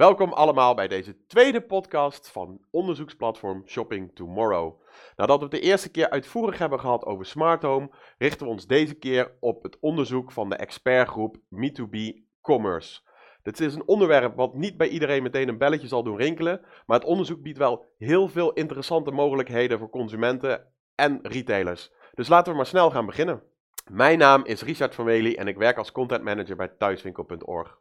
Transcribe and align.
Welkom 0.00 0.32
allemaal 0.32 0.74
bij 0.74 0.88
deze 0.88 1.26
tweede 1.26 1.60
podcast 1.60 2.30
van 2.30 2.60
onderzoeksplatform 2.70 3.62
Shopping 3.66 4.10
Tomorrow. 4.14 4.80
Nadat 5.16 5.38
we 5.38 5.42
het 5.42 5.52
de 5.52 5.60
eerste 5.60 5.90
keer 5.90 6.10
uitvoerig 6.10 6.58
hebben 6.58 6.80
gehad 6.80 7.04
over 7.04 7.24
smart 7.26 7.62
home, 7.62 7.90
richten 8.18 8.46
we 8.46 8.52
ons 8.52 8.66
deze 8.66 8.94
keer 8.94 9.32
op 9.40 9.62
het 9.62 9.78
onderzoek 9.80 10.32
van 10.32 10.48
de 10.48 10.56
expertgroep 10.56 11.36
Me2B 11.36 11.98
Commerce. 12.40 13.00
Dit 13.42 13.60
is 13.60 13.74
een 13.74 13.88
onderwerp 13.88 14.36
wat 14.36 14.54
niet 14.54 14.76
bij 14.76 14.88
iedereen 14.88 15.22
meteen 15.22 15.48
een 15.48 15.58
belletje 15.58 15.88
zal 15.88 16.02
doen 16.02 16.16
rinkelen, 16.16 16.60
maar 16.86 16.98
het 16.98 17.08
onderzoek 17.08 17.42
biedt 17.42 17.58
wel 17.58 17.86
heel 17.98 18.28
veel 18.28 18.52
interessante 18.52 19.10
mogelijkheden 19.10 19.78
voor 19.78 19.90
consumenten 19.90 20.66
en 20.94 21.18
retailers. 21.22 21.92
Dus 22.14 22.28
laten 22.28 22.50
we 22.52 22.56
maar 22.56 22.66
snel 22.66 22.90
gaan 22.90 23.06
beginnen. 23.06 23.42
Mijn 23.90 24.18
naam 24.18 24.44
is 24.44 24.62
Richard 24.62 24.94
van 24.94 25.04
Wely 25.04 25.34
en 25.34 25.48
ik 25.48 25.56
werk 25.56 25.76
als 25.76 25.92
content 25.92 26.24
manager 26.24 26.56
bij 26.56 26.68
thuiswinkel.org. 26.78 27.78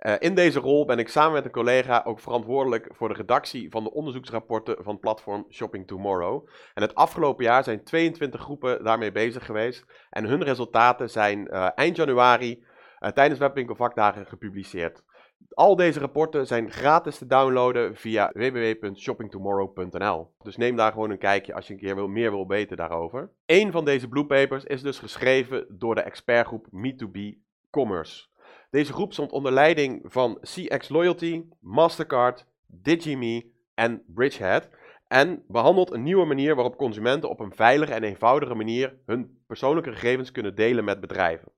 Uh, 0.00 0.14
in 0.18 0.34
deze 0.34 0.58
rol 0.58 0.84
ben 0.84 0.98
ik 0.98 1.08
samen 1.08 1.32
met 1.32 1.44
een 1.44 1.50
collega 1.50 2.02
ook 2.04 2.20
verantwoordelijk 2.20 2.88
voor 2.92 3.08
de 3.08 3.14
redactie 3.14 3.70
van 3.70 3.84
de 3.84 3.92
onderzoeksrapporten 3.92 4.76
van 4.80 4.98
platform 4.98 5.46
Shopping 5.50 5.86
Tomorrow. 5.86 6.48
En 6.74 6.82
het 6.82 6.94
afgelopen 6.94 7.44
jaar 7.44 7.64
zijn 7.64 7.84
22 7.84 8.40
groepen 8.40 8.84
daarmee 8.84 9.12
bezig 9.12 9.46
geweest 9.46 9.84
en 10.10 10.24
hun 10.24 10.42
resultaten 10.42 11.10
zijn 11.10 11.48
uh, 11.50 11.68
eind 11.74 11.96
januari 11.96 12.64
uh, 13.00 13.10
tijdens 13.10 13.40
Webwinkelvakdagen 13.40 14.26
gepubliceerd. 14.26 15.04
Al 15.48 15.76
deze 15.76 16.00
rapporten 16.00 16.46
zijn 16.46 16.70
gratis 16.70 17.18
te 17.18 17.26
downloaden 17.26 17.96
via 17.96 18.30
www.shoppingtomorrow.nl. 18.32 20.30
Dus 20.42 20.56
neem 20.56 20.76
daar 20.76 20.92
gewoon 20.92 21.10
een 21.10 21.18
kijkje 21.18 21.54
als 21.54 21.66
je 21.66 21.72
een 21.72 21.78
keer 21.78 21.94
wil, 21.94 22.08
meer 22.08 22.30
wil 22.30 22.46
weten 22.46 22.76
daarover. 22.76 23.30
Eén 23.46 23.72
van 23.72 23.84
deze 23.84 24.08
blue 24.08 24.26
papers 24.26 24.64
is 24.64 24.82
dus 24.82 24.98
geschreven 24.98 25.66
door 25.68 25.94
de 25.94 26.00
expertgroep 26.00 26.66
Me2B 26.66 27.18
Commerce. 27.70 28.26
Deze 28.70 28.92
groep 28.92 29.12
stond 29.12 29.32
onder 29.32 29.52
leiding 29.52 30.00
van 30.04 30.38
CX 30.40 30.88
Loyalty, 30.88 31.44
Mastercard, 31.60 32.46
DigiMe 32.66 33.52
en 33.74 34.02
Bridgehead 34.06 34.68
en 35.08 35.44
behandelt 35.48 35.92
een 35.92 36.02
nieuwe 36.02 36.26
manier 36.26 36.54
waarop 36.54 36.76
consumenten 36.76 37.30
op 37.30 37.40
een 37.40 37.54
veilige 37.54 37.92
en 37.92 38.02
eenvoudige 38.02 38.54
manier 38.54 38.98
hun 39.06 39.42
persoonlijke 39.46 39.92
gegevens 39.92 40.32
kunnen 40.32 40.54
delen 40.54 40.84
met 40.84 41.00
bedrijven. 41.00 41.52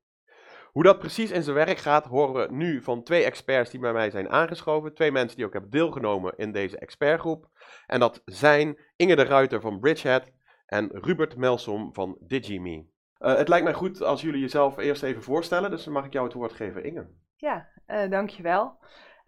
Hoe 0.72 0.82
dat 0.82 0.98
precies 0.98 1.30
in 1.30 1.42
zijn 1.42 1.56
werk 1.56 1.78
gaat, 1.78 2.04
horen 2.04 2.34
we 2.34 2.54
nu 2.54 2.82
van 2.82 3.02
twee 3.02 3.24
experts 3.24 3.70
die 3.70 3.80
bij 3.80 3.92
mij 3.92 4.10
zijn 4.10 4.28
aangeschoven. 4.28 4.94
Twee 4.94 5.12
mensen 5.12 5.36
die 5.36 5.46
ook 5.46 5.52
hebben 5.52 5.70
deelgenomen 5.70 6.32
in 6.36 6.52
deze 6.52 6.78
expertgroep. 6.78 7.48
En 7.86 8.00
dat 8.00 8.22
zijn 8.24 8.78
Inge 8.96 9.16
de 9.16 9.22
Ruiter 9.24 9.60
van 9.60 9.80
Bridgehead 9.80 10.30
en 10.66 10.88
Rupert 10.92 11.36
Melsom 11.36 11.94
van 11.94 12.16
DigiMe. 12.20 12.86
Uh, 13.20 13.36
het 13.36 13.48
lijkt 13.48 13.64
mij 13.64 13.74
goed 13.74 14.02
als 14.02 14.20
jullie 14.20 14.40
jezelf 14.40 14.76
eerst 14.76 15.02
even 15.02 15.22
voorstellen, 15.22 15.70
dus 15.70 15.84
dan 15.84 15.92
mag 15.92 16.04
ik 16.04 16.12
jou 16.12 16.24
het 16.24 16.34
woord 16.34 16.52
geven, 16.52 16.84
Inge. 16.84 17.06
Ja, 17.36 17.68
uh, 17.86 18.10
dankjewel. 18.10 18.78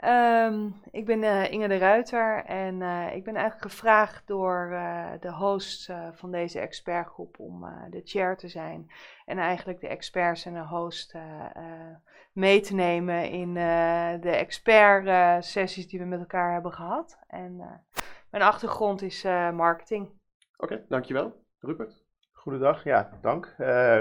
Um, 0.05 0.81
ik 0.91 1.07
ben 1.07 1.23
uh, 1.23 1.53
Inge 1.53 1.69
de 1.69 1.79
Ruiter 1.79 2.45
en 2.45 2.75
ik 3.15 3.25
ben 3.25 3.35
eigenlijk 3.35 3.73
gevraagd 3.73 4.27
door 4.27 4.69
de 5.21 5.33
host 5.33 5.93
van 6.13 6.31
deze 6.31 6.61
expertgroep 6.61 7.39
om 7.39 7.61
de 7.91 8.01
chair 8.05 8.37
te 8.37 8.49
zijn. 8.49 8.91
En 9.25 9.39
eigenlijk 9.39 9.81
de 9.81 9.89
experts 9.89 10.45
en 10.45 10.55
de 10.55 10.67
host 10.67 11.15
mee 12.33 12.61
te 12.61 12.75
nemen 12.75 13.31
in 13.31 13.55
de 14.21 14.31
expert 14.31 15.45
sessies 15.45 15.89
die 15.89 15.99
we 15.99 16.05
met 16.05 16.21
elkaar 16.21 16.53
hebben 16.53 16.73
gehad. 16.73 17.19
En 17.27 17.83
mijn 18.31 18.43
achtergrond 18.43 19.03
is 19.03 19.23
marketing. 19.55 20.07
Oké, 20.07 20.73
okay, 20.73 20.85
dankjewel. 20.89 21.45
Rupert? 21.59 22.00
Goedendag, 22.41 22.85
ja, 22.85 23.19
dank. 23.23 23.55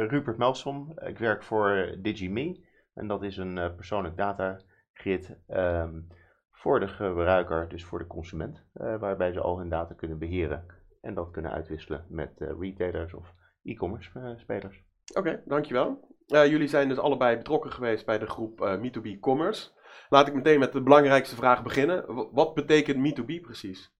Rupert 0.07 0.37
Melsom, 0.37 0.91
ik 1.05 1.17
werk 1.17 1.43
voor 1.43 1.95
DigiMe 1.97 2.59
en 2.93 3.07
dat 3.07 3.23
is 3.23 3.37
een 3.37 3.75
persoonlijk 3.75 4.17
data 4.17 4.59
grid 4.93 5.37
um, 5.49 6.07
voor 6.51 6.79
de 6.79 6.87
gebruiker, 6.87 7.69
dus 7.69 7.85
voor 7.85 7.99
de 7.99 8.07
consument, 8.07 8.65
uh, 8.75 8.99
waarbij 8.99 9.31
ze 9.31 9.39
al 9.39 9.57
hun 9.57 9.69
data 9.69 9.93
kunnen 9.93 10.19
beheren 10.19 10.65
en 11.01 11.13
dat 11.13 11.31
kunnen 11.31 11.51
uitwisselen 11.51 12.05
met 12.09 12.31
retailers 12.59 13.13
of 13.13 13.33
e-commerce 13.63 14.35
spelers. 14.37 14.83
Oké, 15.09 15.19
okay, 15.19 15.41
dankjewel. 15.45 16.15
jullie 16.25 16.67
zijn 16.67 16.87
dus 16.89 16.99
allebei 16.99 17.37
betrokken 17.37 17.71
geweest 17.71 18.05
bij 18.05 18.19
de 18.19 18.27
groep 18.27 18.79
Me2B 18.81 19.19
Commerce. 19.19 19.71
Laat 20.09 20.27
ik 20.27 20.33
meteen 20.33 20.59
met 20.59 20.71
de 20.71 20.81
belangrijkste 20.81 21.35
vraag 21.35 21.63
beginnen. 21.63 22.29
Wat 22.31 22.53
betekent 22.53 23.19
Me2B 23.19 23.41
precies? 23.41 23.97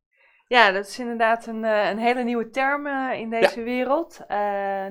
Ja, 0.50 0.72
dat 0.72 0.88
is 0.88 1.00
inderdaad 1.00 1.46
een, 1.46 1.64
een 1.64 1.98
hele 1.98 2.24
nieuwe 2.24 2.50
term 2.50 2.88
in 3.14 3.30
deze 3.30 3.60
ja. 3.60 3.66
wereld. 3.66 4.26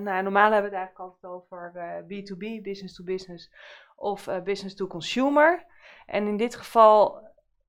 nou, 0.00 0.22
normaal 0.22 0.52
hebben 0.52 0.70
we 0.70 0.76
het 0.76 0.86
eigenlijk 0.86 0.98
altijd 0.98 1.32
over 1.32 1.72
B2B, 2.02 2.62
business 2.62 2.94
to 2.94 3.04
business 3.04 3.50
of 3.96 4.28
business 4.44 4.74
to 4.74 4.86
consumer. 4.86 5.64
En 6.06 6.26
in 6.26 6.36
dit 6.36 6.54
geval 6.54 7.20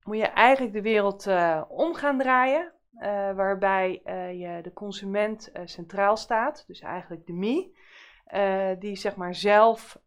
moet 0.02 0.16
je 0.16 0.26
eigenlijk 0.26 0.74
de 0.74 0.82
wereld 0.82 1.26
om 1.68 1.94
gaan 1.94 2.18
draaien. 2.18 2.72
Waarbij 3.34 4.00
je 4.38 4.58
de 4.62 4.72
consument 4.72 5.50
centraal 5.64 6.16
staat, 6.16 6.64
dus 6.66 6.80
eigenlijk 6.80 7.26
de 7.26 7.32
me. 7.32 7.78
Die 8.78 8.96
zeg 8.96 9.16
maar 9.16 9.34
zelf 9.34 10.00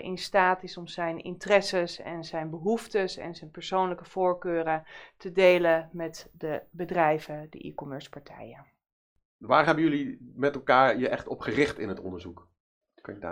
in 0.00 0.18
staat 0.18 0.62
is 0.62 0.76
om 0.76 0.86
zijn 0.86 1.18
interesses 1.18 2.00
en 2.00 2.24
zijn 2.24 2.50
behoeftes 2.50 3.16
en 3.16 3.34
zijn 3.34 3.50
persoonlijke 3.50 4.04
voorkeuren 4.04 4.84
te 5.16 5.32
delen 5.32 5.88
met 5.92 6.30
de 6.32 6.62
bedrijven, 6.70 7.46
de 7.50 7.58
e-commerce 7.58 8.10
partijen. 8.10 8.66
Waar 9.36 9.66
hebben 9.66 9.84
jullie 9.84 10.32
met 10.34 10.54
elkaar 10.54 10.98
je 10.98 11.08
echt 11.08 11.28
op 11.28 11.40
gericht 11.40 11.78
in 11.78 11.88
het 11.88 12.00
onderzoek? 12.00 12.48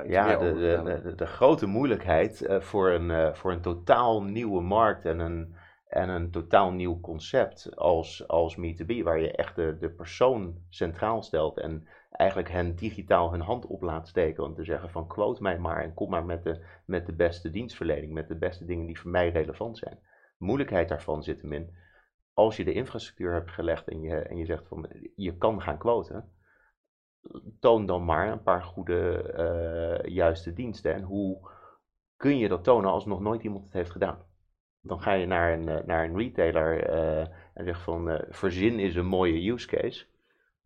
ja, 0.06 0.36
de, 0.36 0.54
de, 0.54 1.00
de, 1.02 1.14
de, 1.14 1.26
grote 1.26 1.66
moeilijkheid 1.66 2.42
uh, 2.42 2.60
voor, 2.60 2.90
een, 2.90 3.10
uh, 3.10 3.34
voor 3.34 3.52
een 3.52 3.60
totaal 3.60 4.22
nieuwe 4.22 4.62
markt 4.62 5.04
en 5.04 5.18
een, 5.18 5.54
en 5.86 6.08
een 6.08 6.30
totaal 6.30 6.72
nieuw 6.72 7.00
concept 7.00 7.76
als, 7.76 8.28
als 8.28 8.56
Me2B, 8.56 9.02
waar 9.02 9.20
je 9.20 9.32
echt 9.32 9.56
de, 9.56 9.76
de 9.80 9.90
persoon 9.90 10.54
centraal 10.68 11.22
stelt 11.22 11.58
en 11.58 11.88
eigenlijk 12.16 12.50
hen 12.50 12.74
digitaal 12.74 13.30
hun 13.30 13.40
hand 13.40 13.66
op 13.66 13.82
laat 13.82 14.08
steken 14.08 14.44
om 14.44 14.54
te 14.54 14.64
zeggen 14.64 14.90
van 14.90 15.06
quote 15.06 15.42
mij 15.42 15.58
maar 15.58 15.82
en 15.82 15.94
kom 15.94 16.10
maar 16.10 16.24
met 16.24 16.42
de, 16.42 16.64
met 16.84 17.06
de 17.06 17.14
beste 17.14 17.50
dienstverlening, 17.50 18.12
met 18.12 18.28
de 18.28 18.36
beste 18.36 18.64
dingen 18.64 18.86
die 18.86 19.00
voor 19.00 19.10
mij 19.10 19.30
relevant 19.30 19.78
zijn. 19.78 19.98
De 20.38 20.44
moeilijkheid 20.44 20.88
daarvan 20.88 21.22
zit 21.22 21.42
hem 21.42 21.52
in, 21.52 21.76
als 22.34 22.56
je 22.56 22.64
de 22.64 22.72
infrastructuur 22.72 23.32
hebt 23.32 23.50
gelegd 23.50 23.88
en 23.88 24.00
je, 24.00 24.16
en 24.16 24.36
je 24.36 24.44
zegt 24.44 24.68
van 24.68 24.88
je 25.16 25.36
kan 25.36 25.62
gaan 25.62 25.78
quoten, 25.78 26.32
toon 27.60 27.86
dan 27.86 28.04
maar 28.04 28.32
een 28.32 28.42
paar 28.42 28.62
goede, 28.62 29.32
uh, 30.04 30.14
juiste 30.14 30.52
diensten. 30.52 30.94
En 30.94 31.02
hoe 31.02 31.50
kun 32.16 32.38
je 32.38 32.48
dat 32.48 32.64
tonen 32.64 32.90
als 32.90 33.06
nog 33.06 33.20
nooit 33.20 33.42
iemand 33.42 33.64
het 33.64 33.72
heeft 33.72 33.90
gedaan? 33.90 34.24
Dan 34.80 35.02
ga 35.02 35.12
je 35.12 35.26
naar 35.26 35.52
een, 35.52 35.68
eh, 35.68 35.84
naar 35.86 36.04
een 36.04 36.16
retailer 36.16 36.90
uh, 36.90 37.26
en 37.54 37.64
zegt 37.64 37.82
van 37.82 38.24
verzin 38.28 38.78
is 38.78 38.94
een 38.96 39.06
mooie 39.06 39.50
use 39.50 39.66
case. 39.66 40.06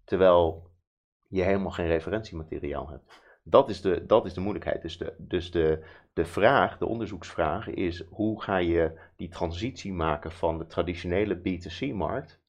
Terwijl 0.05 0.70
je 1.31 1.43
helemaal 1.43 1.71
geen 1.71 1.87
referentiemateriaal 1.87 2.89
hebt. 2.89 3.21
Dat 3.43 3.69
is 3.69 3.81
de, 3.81 4.07
dat 4.07 4.27
is 4.27 4.35
de 4.35 4.41
moeilijkheid. 4.41 4.83
Dus, 4.83 4.99
de, 4.99 5.15
dus 5.19 5.51
de, 5.51 5.85
de 6.13 6.25
vraag, 6.25 6.79
de 6.79 6.87
onderzoeksvraag 6.87 7.69
is 7.69 8.05
hoe 8.09 8.43
ga 8.43 8.57
je 8.57 8.99
die 9.17 9.29
transitie 9.29 9.93
maken 9.93 10.33
van 10.33 10.59
de 10.59 10.67
traditionele 10.67 11.37
B2C-markt 11.37 12.41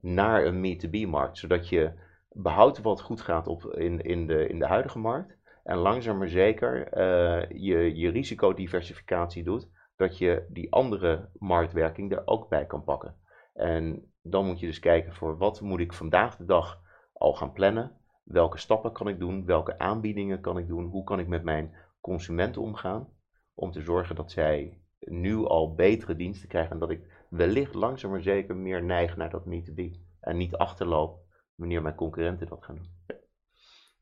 naar 0.00 0.44
een 0.44 0.78
Me2B-markt. 0.78 1.38
Zodat 1.38 1.68
je 1.68 1.92
behoud 2.28 2.80
wat 2.80 3.00
goed 3.00 3.20
gaat 3.20 3.46
op 3.46 3.64
in, 3.64 4.00
in, 4.00 4.26
de, 4.26 4.46
in 4.48 4.58
de 4.58 4.66
huidige 4.66 4.98
markt. 4.98 5.38
En 5.64 5.76
langzaam 5.76 6.18
maar 6.18 6.28
zeker 6.28 6.98
uh, 6.98 7.60
je, 7.60 7.96
je 7.96 8.10
risicodiversificatie 8.10 9.44
doet, 9.44 9.68
dat 9.96 10.18
je 10.18 10.46
die 10.48 10.72
andere 10.72 11.28
marktwerking 11.38 12.12
er 12.12 12.22
ook 12.24 12.48
bij 12.48 12.66
kan 12.66 12.84
pakken. 12.84 13.14
En 13.54 14.12
dan 14.22 14.46
moet 14.46 14.60
je 14.60 14.66
dus 14.66 14.78
kijken 14.78 15.14
voor 15.14 15.36
wat 15.36 15.60
moet 15.60 15.80
ik 15.80 15.92
vandaag 15.92 16.36
de 16.36 16.44
dag 16.44 16.80
al 17.12 17.34
gaan 17.34 17.52
plannen. 17.52 17.99
Welke 18.30 18.58
stappen 18.58 18.92
kan 18.92 19.08
ik 19.08 19.18
doen? 19.18 19.46
Welke 19.46 19.78
aanbiedingen 19.78 20.40
kan 20.40 20.58
ik 20.58 20.68
doen? 20.68 20.84
Hoe 20.84 21.04
kan 21.04 21.18
ik 21.18 21.26
met 21.26 21.42
mijn 21.42 21.74
consumenten 22.00 22.62
omgaan? 22.62 23.08
Om 23.54 23.70
te 23.70 23.82
zorgen 23.82 24.16
dat 24.16 24.30
zij 24.30 24.80
nu 24.98 25.44
al 25.44 25.74
betere 25.74 26.16
diensten 26.16 26.48
krijgen. 26.48 26.72
En 26.72 26.78
dat 26.78 26.90
ik 26.90 27.26
wellicht 27.28 27.74
langzaam 27.74 28.10
maar 28.10 28.22
zeker 28.22 28.56
meer 28.56 28.82
neig 28.82 29.16
naar 29.16 29.30
dat 29.30 29.44
Me2B. 29.46 29.82
En 30.20 30.36
niet 30.36 30.56
achterloop 30.56 31.18
wanneer 31.54 31.82
mijn 31.82 31.94
concurrenten 31.94 32.48
dat 32.48 32.64
gaan 32.64 32.74
doen. 32.74 33.18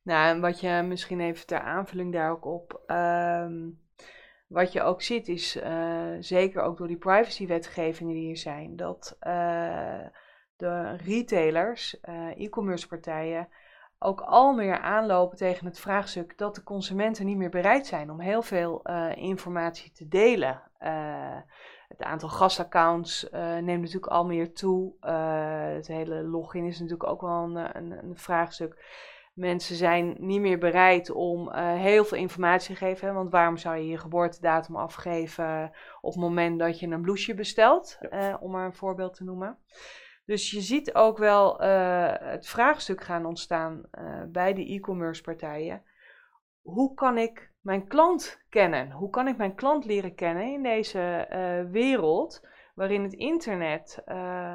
Nou, 0.03 0.35
en 0.35 0.41
wat 0.41 0.61
je 0.61 0.85
misschien 0.87 1.21
even 1.21 1.47
ter 1.47 1.61
aanvulling 1.61 2.13
daar 2.13 2.31
ook 2.31 2.45
op. 2.45 2.83
Um, 2.87 3.81
wat 4.47 4.73
je 4.73 4.83
ook 4.83 5.03
ziet 5.03 5.29
is, 5.29 5.57
uh, 5.57 6.15
zeker 6.19 6.63
ook 6.63 6.79
door 6.79 6.89
die 6.89 6.97
privacywetgevingen 6.97 8.15
die 8.15 8.25
hier 8.25 8.37
zijn, 8.37 8.77
dat 8.77 9.17
uh, 9.21 10.07
de 10.57 10.97
retailers, 10.97 11.99
uh, 12.09 12.41
e-commerce 12.41 12.89
partijen, 12.89 13.49
ook 13.99 14.21
al 14.21 14.53
meer 14.53 14.79
aanlopen 14.79 15.37
tegen 15.37 15.67
het 15.67 15.81
vraagstuk 15.81 16.39
dat 16.39 16.55
de 16.55 16.63
consumenten 16.63 17.27
niet 17.27 17.37
meer 17.37 17.51
bereid 17.51 17.87
zijn 17.87 18.11
om 18.11 18.21
heel 18.21 18.43
veel 18.43 18.83
informatie 19.15 19.93
te 19.93 20.09
delen. 20.09 20.63
Het 21.89 22.03
aantal 22.03 22.29
gastaccounts 22.29 23.25
uh, 23.25 23.57
neemt 23.57 23.81
natuurlijk 23.81 24.13
al 24.13 24.25
meer 24.25 24.53
toe. 24.53 24.93
Het 25.75 25.87
hele 25.87 26.23
login 26.23 26.65
is 26.65 26.81
natuurlijk 26.81 27.11
ook 27.11 27.21
wel 27.21 27.43
een, 27.43 27.77
een, 27.77 27.91
een, 27.91 28.19
vraagstuk. 28.19 28.85
Mensen 29.35 29.77
zijn 29.77 30.17
niet 30.19 30.41
meer 30.41 30.59
bereid 30.59 31.11
om 31.11 31.53
heel 31.55 32.05
veel 32.05 32.19
informatie 32.19 32.75
te 32.75 32.85
geven. 32.85 33.15
Want 33.15 33.31
waarom 33.31 33.57
zou 33.57 33.77
je 33.77 33.87
je 33.87 33.99
geboortedatum 33.99 34.77
afgeven 34.77 35.73
op 36.01 36.13
het 36.13 36.23
moment 36.23 36.59
dat 36.59 36.81
je 36.81 36.87
een 36.87 37.03
blouseje 37.03 37.37
bestelt? 37.37 37.99
Om 38.41 38.51
maar 38.51 38.67
een 38.67 38.75
voorbeeld 38.75 39.15
te 39.15 39.25
noemen. 39.25 39.59
Dus 40.29 40.51
je 40.51 40.61
ziet 40.61 40.95
ook 40.95 41.19
wel 41.19 41.63
uh, 41.63 42.13
het 42.19 42.49
vraagstuk 42.49 43.05
gaan 43.05 43.27
ontstaan 43.27 43.89
bij 44.27 44.55
de 44.55 44.73
e-commerce 44.73 45.23
partijen. 45.23 45.83
Hoe 46.63 46.95
kan 46.95 47.19
ik 47.19 47.53
mijn 47.61 47.87
klant 47.87 48.45
kennen? 48.49 48.91
Hoe 48.91 49.11
kan 49.11 49.29
ik 49.29 49.37
mijn 49.37 49.55
klant 49.55 49.85
leren 49.85 50.15
kennen 50.15 50.53
in 50.53 50.63
deze 50.63 51.27
wereld 51.71 52.47
waarin 52.75 53.03
het 53.03 53.13
internet 53.13 54.03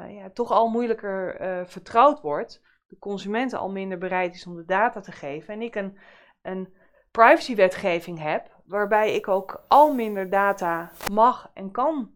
ja, 0.08 0.30
toch 0.32 0.50
al 0.50 0.68
moeilijker 0.68 1.36
vertrouwd 1.66 2.20
wordt? 2.20 2.62
de 2.86 2.98
consument 2.98 3.52
al 3.52 3.70
minder 3.70 3.98
bereid 3.98 4.34
is 4.34 4.46
om 4.46 4.56
de 4.56 4.64
data 4.64 5.00
te 5.00 5.12
geven 5.12 5.54
en 5.54 5.62
ik 5.62 5.74
een, 5.74 5.98
een 6.42 6.74
privacywetgeving 7.10 8.18
heb, 8.18 8.60
waarbij 8.64 9.14
ik 9.14 9.28
ook 9.28 9.64
al 9.68 9.94
minder 9.94 10.30
data 10.30 10.90
mag 11.12 11.50
en 11.54 11.70
kan 11.70 12.12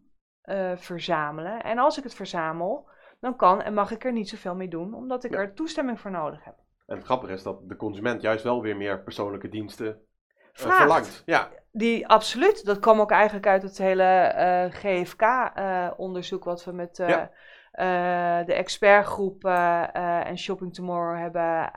verzamelen. 0.75 1.63
En 1.63 1.77
als 1.77 1.97
ik 1.97 2.03
het 2.03 2.13
verzamel, 2.13 2.88
dan 3.19 3.35
kan 3.35 3.61
en 3.61 3.73
mag 3.73 3.91
ik 3.91 4.05
er 4.05 4.11
niet 4.11 4.29
zoveel 4.29 4.55
mee 4.55 4.67
doen, 4.67 4.93
omdat 4.93 5.23
ik 5.23 5.35
er 5.35 5.53
toestemming 5.53 5.99
voor 5.99 6.11
nodig 6.11 6.43
heb. 6.43 6.55
En 6.85 6.95
het 6.95 7.05
grappige 7.05 7.33
is 7.33 7.43
dat 7.43 7.69
de 7.69 7.75
consument 7.75 8.21
juist 8.21 8.43
wel 8.43 8.61
weer 8.61 8.77
meer 8.77 9.03
persoonlijke 9.03 9.49
diensten 9.49 9.87
uh, 9.87 9.95
verlangt. 10.53 11.23
Ja. 11.25 11.49
Die, 11.71 12.07
absoluut. 12.07 12.65
Dat 12.65 12.79
kwam 12.79 12.99
ook 12.99 13.11
eigenlijk 13.11 13.47
uit 13.47 13.61
het 13.61 13.77
hele 13.77 14.33
uh, 14.37 14.73
GFK-onderzoek 14.73 16.43
wat 16.43 16.65
we 16.65 16.71
met 16.71 16.97
ja. 16.97 17.31
Eh, 17.71 18.45
de 18.45 18.53
expertgroep 18.53 19.45
en 19.45 20.37
Shopping 20.37 20.73
Tomorrow 20.73 21.17
hebben 21.17 21.71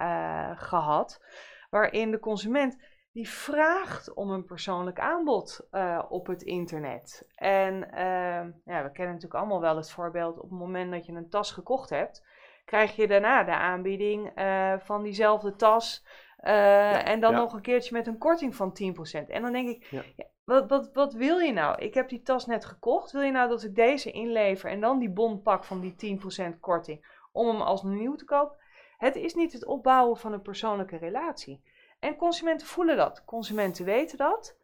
gehad. 0.58 1.24
Waarin 1.70 2.10
de 2.10 2.18
consument 2.18 2.76
die 3.12 3.28
vraagt 3.28 4.14
om 4.14 4.30
een 4.30 4.44
persoonlijk 4.44 5.00
aanbod 5.00 5.68
op 6.08 6.26
het 6.26 6.42
internet. 6.42 7.26
En 7.34 7.90
ehm, 7.90 8.50
ja, 8.64 8.82
we 8.82 8.92
kennen 8.92 9.14
natuurlijk 9.14 9.34
allemaal 9.34 9.60
wel 9.60 9.76
het 9.76 9.90
voorbeeld 9.90 10.36
op 10.36 10.50
het 10.50 10.58
moment 10.58 10.90
dat 10.90 11.06
je 11.06 11.12
een 11.12 11.28
tas 11.28 11.52
gekocht 11.52 11.90
hebt, 11.90 12.26
krijg 12.64 12.96
je 12.96 13.06
daarna 13.06 13.44
de 13.44 13.54
aanbieding 13.54 14.32
van 14.78 15.02
diezelfde 15.02 15.56
tas. 15.56 16.06
en 16.36 17.20
dan 17.20 17.34
nog 17.34 17.52
een 17.52 17.60
keertje 17.60 17.96
met 17.96 18.06
een 18.06 18.18
korting 18.18 18.56
van 18.56 18.72
10%. 19.24 19.26
En 19.26 19.42
dan 19.42 19.52
denk 19.52 19.68
ik, 19.68 19.84
ja. 19.84 20.02
Wat, 20.44 20.68
wat, 20.68 20.90
wat 20.92 21.14
wil 21.14 21.38
je 21.38 21.52
nou? 21.52 21.78
Ik 21.78 21.94
heb 21.94 22.08
die 22.08 22.22
tas 22.22 22.46
net 22.46 22.64
gekocht. 22.64 23.12
Wil 23.12 23.22
je 23.22 23.30
nou 23.30 23.48
dat 23.48 23.62
ik 23.62 23.74
deze 23.74 24.10
inlever 24.10 24.70
en 24.70 24.80
dan 24.80 24.98
die 24.98 25.10
bon 25.10 25.42
pak 25.42 25.64
van 25.64 25.80
die 25.80 26.18
10% 26.54 26.58
korting 26.60 27.20
om 27.32 27.46
hem 27.46 27.60
als 27.60 27.82
nieuw 27.82 28.14
te 28.14 28.24
kopen? 28.24 28.56
Het 28.96 29.16
is 29.16 29.34
niet 29.34 29.52
het 29.52 29.64
opbouwen 29.64 30.16
van 30.16 30.32
een 30.32 30.42
persoonlijke 30.42 30.96
relatie. 30.96 31.62
En 32.02 32.16
consumenten 32.16 32.66
voelen 32.66 32.96
dat. 32.96 33.24
Consumenten 33.24 33.84
weten 33.84 34.18
dat. 34.18 34.56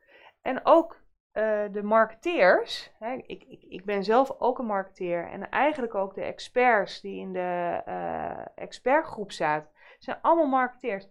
En 0.43 0.67
ook 0.67 0.93
uh, 1.32 1.64
de 1.73 1.82
marketeers. 1.82 2.93
Hè, 2.99 3.12
ik, 3.12 3.44
ik, 3.44 3.62
ik 3.62 3.85
ben 3.85 4.05
zelf 4.05 4.35
ook 4.38 4.58
een 4.58 4.67
marketeer. 4.67 5.31
En 5.31 5.50
eigenlijk 5.50 5.94
ook 5.94 6.14
de 6.14 6.23
experts 6.23 7.00
die 7.00 7.20
in 7.20 7.32
de 7.32 7.82
uh, 7.88 8.46
expertgroep 8.55 9.32
zaten. 9.32 9.70
zijn 9.99 10.19
allemaal 10.23 10.46
marketeers. 10.46 11.08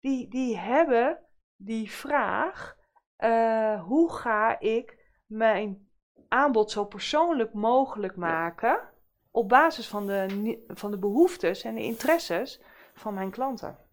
Die, 0.00 0.28
die 0.28 0.58
hebben 0.58 1.18
die 1.56 1.90
vraag 1.90 2.76
uh, 3.18 3.82
hoe 3.82 4.12
ga 4.12 4.58
ik 4.58 5.14
mijn 5.26 5.88
aanbod 6.28 6.70
zo 6.70 6.84
persoonlijk 6.84 7.52
mogelijk 7.52 8.16
maken 8.16 8.88
op 9.30 9.48
basis 9.48 9.88
van 9.88 10.06
de, 10.06 10.64
van 10.66 10.90
de 10.90 10.98
behoeftes 10.98 11.62
en 11.62 11.74
de 11.74 11.82
interesses 11.82 12.60
van 12.94 13.14
mijn 13.14 13.30
klanten. 13.30 13.89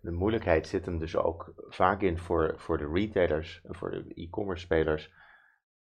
De 0.00 0.10
moeilijkheid 0.10 0.66
zit 0.66 0.86
hem 0.86 0.98
dus 0.98 1.16
ook 1.16 1.52
vaak 1.56 2.02
in 2.02 2.18
voor, 2.18 2.54
voor 2.56 2.78
de 2.78 2.90
retailers 2.92 3.60
en 3.64 3.74
voor 3.74 3.90
de 3.90 4.14
e-commerce 4.14 4.64
spelers, 4.64 5.12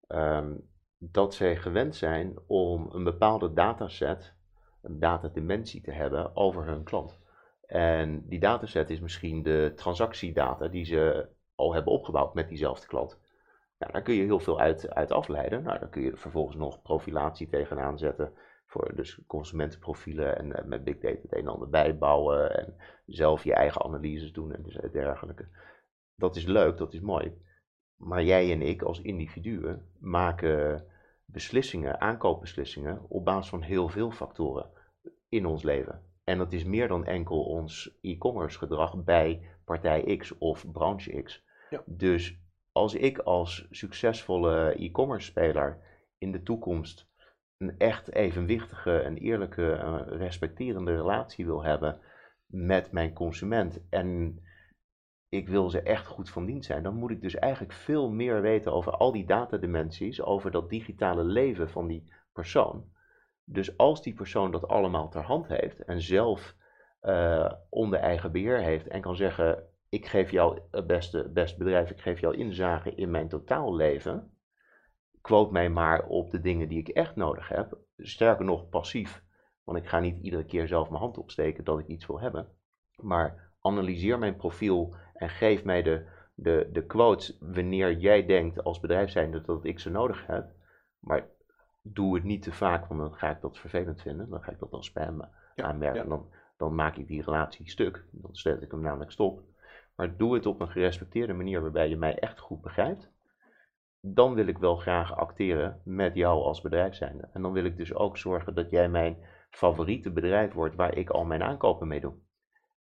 um, 0.07 0.69
dat 0.97 1.33
zij 1.33 1.55
gewend 1.55 1.95
zijn 1.95 2.39
om 2.47 2.89
een 2.91 3.03
bepaalde 3.03 3.53
dataset, 3.53 4.35
een 4.81 4.99
datadimensie 4.99 5.81
te 5.81 5.91
hebben 5.91 6.35
over 6.35 6.65
hun 6.65 6.83
klant. 6.83 7.19
En 7.65 8.27
die 8.27 8.39
dataset 8.39 8.89
is 8.89 8.99
misschien 8.99 9.43
de 9.43 9.71
transactiedata 9.75 10.67
die 10.67 10.85
ze 10.85 11.27
al 11.55 11.73
hebben 11.73 11.93
opgebouwd 11.93 12.33
met 12.33 12.49
diezelfde 12.49 12.87
klant. 12.87 13.19
Nou, 13.77 13.91
daar 13.91 14.01
kun 14.01 14.13
je 14.13 14.23
heel 14.23 14.39
veel 14.39 14.59
uit, 14.59 14.89
uit 14.89 15.11
afleiden. 15.11 15.63
Nou, 15.63 15.79
dan 15.79 15.89
kun 15.89 16.01
je 16.01 16.17
vervolgens 16.17 16.57
nog 16.57 16.81
profilatie 16.81 17.47
tegenaan 17.47 17.97
zetten. 17.97 18.33
Voor 18.67 18.95
dus 18.95 19.19
consumentenprofielen 19.27 20.37
en, 20.37 20.67
met 20.67 20.83
big 20.83 20.97
data 20.97 21.21
het 21.21 21.33
een 21.33 21.39
en 21.39 21.47
ander 21.47 21.69
bijbouwen. 21.69 22.57
En 22.57 22.75
zelf 23.05 23.43
je 23.43 23.53
eigen 23.53 23.83
analyses 23.83 24.33
doen 24.33 24.53
en 24.53 24.63
dus 24.63 24.77
dergelijke. 24.91 25.47
Dat 26.15 26.35
is 26.35 26.45
leuk, 26.45 26.77
dat 26.77 26.93
is 26.93 26.99
mooi. 26.99 27.37
Maar 27.95 28.23
jij 28.23 28.51
en 28.51 28.61
ik 28.61 28.81
als 28.81 29.01
individuen 29.01 29.87
maken 29.99 30.85
beslissingen, 31.25 32.01
aankoopbeslissingen, 32.01 33.05
op 33.07 33.25
basis 33.25 33.49
van 33.49 33.61
heel 33.61 33.89
veel 33.89 34.11
factoren 34.11 34.69
in 35.29 35.45
ons 35.45 35.63
leven. 35.63 36.01
En 36.23 36.37
dat 36.37 36.53
is 36.53 36.63
meer 36.63 36.87
dan 36.87 37.05
enkel 37.05 37.43
ons 37.43 37.97
e-commerce 38.01 38.57
gedrag 38.57 39.03
bij 39.03 39.41
partij 39.65 40.17
X 40.17 40.37
of 40.37 40.71
branche 40.71 41.21
X. 41.21 41.43
Ja. 41.69 41.83
Dus 41.85 42.39
als 42.71 42.93
ik 42.93 43.17
als 43.17 43.67
succesvolle 43.69 44.73
e-commerce 44.73 45.27
speler 45.27 45.77
in 46.17 46.31
de 46.31 46.43
toekomst 46.43 47.07
een 47.57 47.77
echt 47.77 48.13
evenwichtige, 48.13 48.99
en 48.99 49.17
eerlijke, 49.17 49.73
respecterende 50.07 50.95
relatie 50.95 51.45
wil 51.45 51.63
hebben 51.63 51.99
met 52.45 52.91
mijn 52.91 53.13
consument 53.13 53.87
en 53.89 54.39
ik 55.29 55.47
wil 55.49 55.69
ze 55.69 55.81
echt 55.81 56.07
goed 56.07 56.29
van 56.29 56.45
dienst 56.45 56.67
zijn, 56.67 56.83
dan 56.83 56.95
moet 56.95 57.11
ik 57.11 57.21
dus 57.21 57.35
eigenlijk 57.35 57.73
veel 57.73 58.09
meer 58.09 58.41
weten 58.41 58.73
over 58.73 58.91
al 58.91 59.11
die 59.11 59.25
datadimensies, 59.25 60.21
over 60.21 60.51
dat 60.51 60.69
digitale 60.69 61.23
leven 61.23 61.69
van 61.69 61.87
die 61.87 62.13
persoon. 62.33 62.85
Dus 63.43 63.77
als 63.77 64.01
die 64.01 64.13
persoon 64.13 64.51
dat 64.51 64.67
allemaal 64.67 65.09
ter 65.09 65.23
hand 65.23 65.47
heeft 65.47 65.83
en 65.83 66.01
zelf 66.01 66.55
uh, 67.01 67.51
onder 67.69 67.99
eigen 67.99 68.31
beheer 68.31 68.61
heeft 68.61 68.87
en 68.87 69.01
kan 69.01 69.15
zeggen: 69.15 69.63
ik 69.89 70.05
geef 70.05 70.31
jou 70.31 70.59
beste, 70.85 71.29
beste 71.33 71.57
bedrijf, 71.57 71.89
ik 71.89 72.01
geef 72.01 72.19
jou 72.19 72.37
inzage 72.37 72.95
in 72.95 73.11
mijn 73.11 73.27
totaalleven. 73.27 74.36
Quote 75.27 75.51
mij 75.51 75.69
maar 75.69 76.05
op 76.05 76.31
de 76.31 76.41
dingen 76.41 76.67
die 76.67 76.79
ik 76.79 76.87
echt 76.87 77.15
nodig 77.15 77.47
heb. 77.47 77.77
Sterker 77.97 78.45
nog, 78.45 78.69
passief. 78.69 79.23
Want 79.63 79.77
ik 79.77 79.87
ga 79.87 79.99
niet 79.99 80.17
iedere 80.21 80.45
keer 80.45 80.67
zelf 80.67 80.89
mijn 80.89 81.01
hand 81.01 81.17
opsteken 81.17 81.63
dat 81.63 81.79
ik 81.79 81.87
iets 81.87 82.05
wil 82.05 82.19
hebben. 82.19 82.47
Maar 83.01 83.51
analyseer 83.61 84.19
mijn 84.19 84.35
profiel 84.35 84.95
en 85.13 85.29
geef 85.29 85.63
mij 85.63 85.83
de, 85.83 86.05
de, 86.33 86.69
de 86.71 86.85
quotes 86.85 87.37
wanneer 87.39 87.97
jij 87.97 88.25
denkt 88.25 88.63
als 88.63 88.79
bedrijf 88.79 89.09
zijnde 89.09 89.41
dat 89.41 89.65
ik 89.65 89.79
ze 89.79 89.89
nodig 89.89 90.25
heb. 90.25 90.51
Maar 90.99 91.27
doe 91.81 92.15
het 92.15 92.23
niet 92.23 92.41
te 92.41 92.51
vaak, 92.51 92.87
want 92.87 92.99
dan 92.99 93.13
ga 93.13 93.29
ik 93.29 93.41
dat 93.41 93.57
vervelend 93.57 94.01
vinden. 94.01 94.29
Dan 94.29 94.43
ga 94.43 94.51
ik 94.51 94.59
dat 94.59 94.71
als 94.71 94.85
spam 94.85 95.29
aanmerken. 95.55 96.09
Dan, 96.09 96.29
dan 96.57 96.75
maak 96.75 96.95
ik 96.95 97.07
die 97.07 97.23
relatie 97.23 97.69
stuk. 97.69 98.05
Dan 98.11 98.35
stel 98.35 98.61
ik 98.61 98.71
hem 98.71 98.81
namelijk 98.81 99.11
stop 99.11 99.43
maar 99.97 100.17
doe 100.17 100.33
het 100.33 100.45
op 100.45 100.59
een 100.59 100.69
gerespecteerde 100.69 101.33
manier 101.33 101.61
waarbij 101.61 101.89
je 101.89 101.97
mij 101.97 102.19
echt 102.19 102.39
goed 102.39 102.61
begrijpt. 102.61 103.11
Dan 104.13 104.33
wil 104.33 104.47
ik 104.47 104.57
wel 104.57 104.75
graag 104.75 105.15
acteren 105.15 105.81
met 105.83 106.15
jou 106.15 106.43
als 106.43 106.61
bedrijf 106.61 106.95
zijnde. 106.95 107.29
En 107.33 107.41
dan 107.41 107.51
wil 107.51 107.65
ik 107.65 107.77
dus 107.77 107.93
ook 107.93 108.17
zorgen 108.17 108.53
dat 108.55 108.69
jij 108.69 108.89
mijn 108.89 109.17
favoriete 109.49 110.11
bedrijf 110.11 110.53
wordt 110.53 110.75
waar 110.75 110.97
ik 110.97 111.09
al 111.09 111.25
mijn 111.25 111.43
aankopen 111.43 111.87
mee 111.87 111.99
doe. 111.99 112.13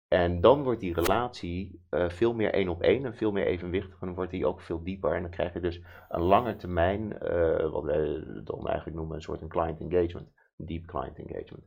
En 0.07 0.41
dan 0.41 0.63
wordt 0.63 0.79
die 0.79 0.93
relatie 0.93 1.85
uh, 1.89 2.09
veel 2.09 2.33
meer 2.33 2.53
één 2.53 2.69
op 2.69 2.81
één 2.81 3.05
en 3.05 3.15
veel 3.15 3.31
meer 3.31 3.45
evenwichtig. 3.45 3.99
En 3.99 4.07
dan 4.07 4.15
wordt 4.15 4.31
die 4.31 4.45
ook 4.45 4.61
veel 4.61 4.83
dieper. 4.83 5.15
En 5.15 5.21
dan 5.21 5.31
krijg 5.31 5.53
je 5.53 5.59
dus 5.59 5.83
een 6.09 6.21
lange 6.21 6.55
termijn, 6.55 7.17
uh, 7.23 7.71
wat 7.71 7.83
wij 7.83 8.23
dan 8.43 8.67
eigenlijk 8.67 8.97
noemen 8.97 9.15
een 9.15 9.21
soort 9.21 9.41
een 9.41 9.47
client 9.47 9.79
engagement. 9.79 10.29
Deep 10.55 10.85
client 10.85 11.17
engagement. 11.17 11.65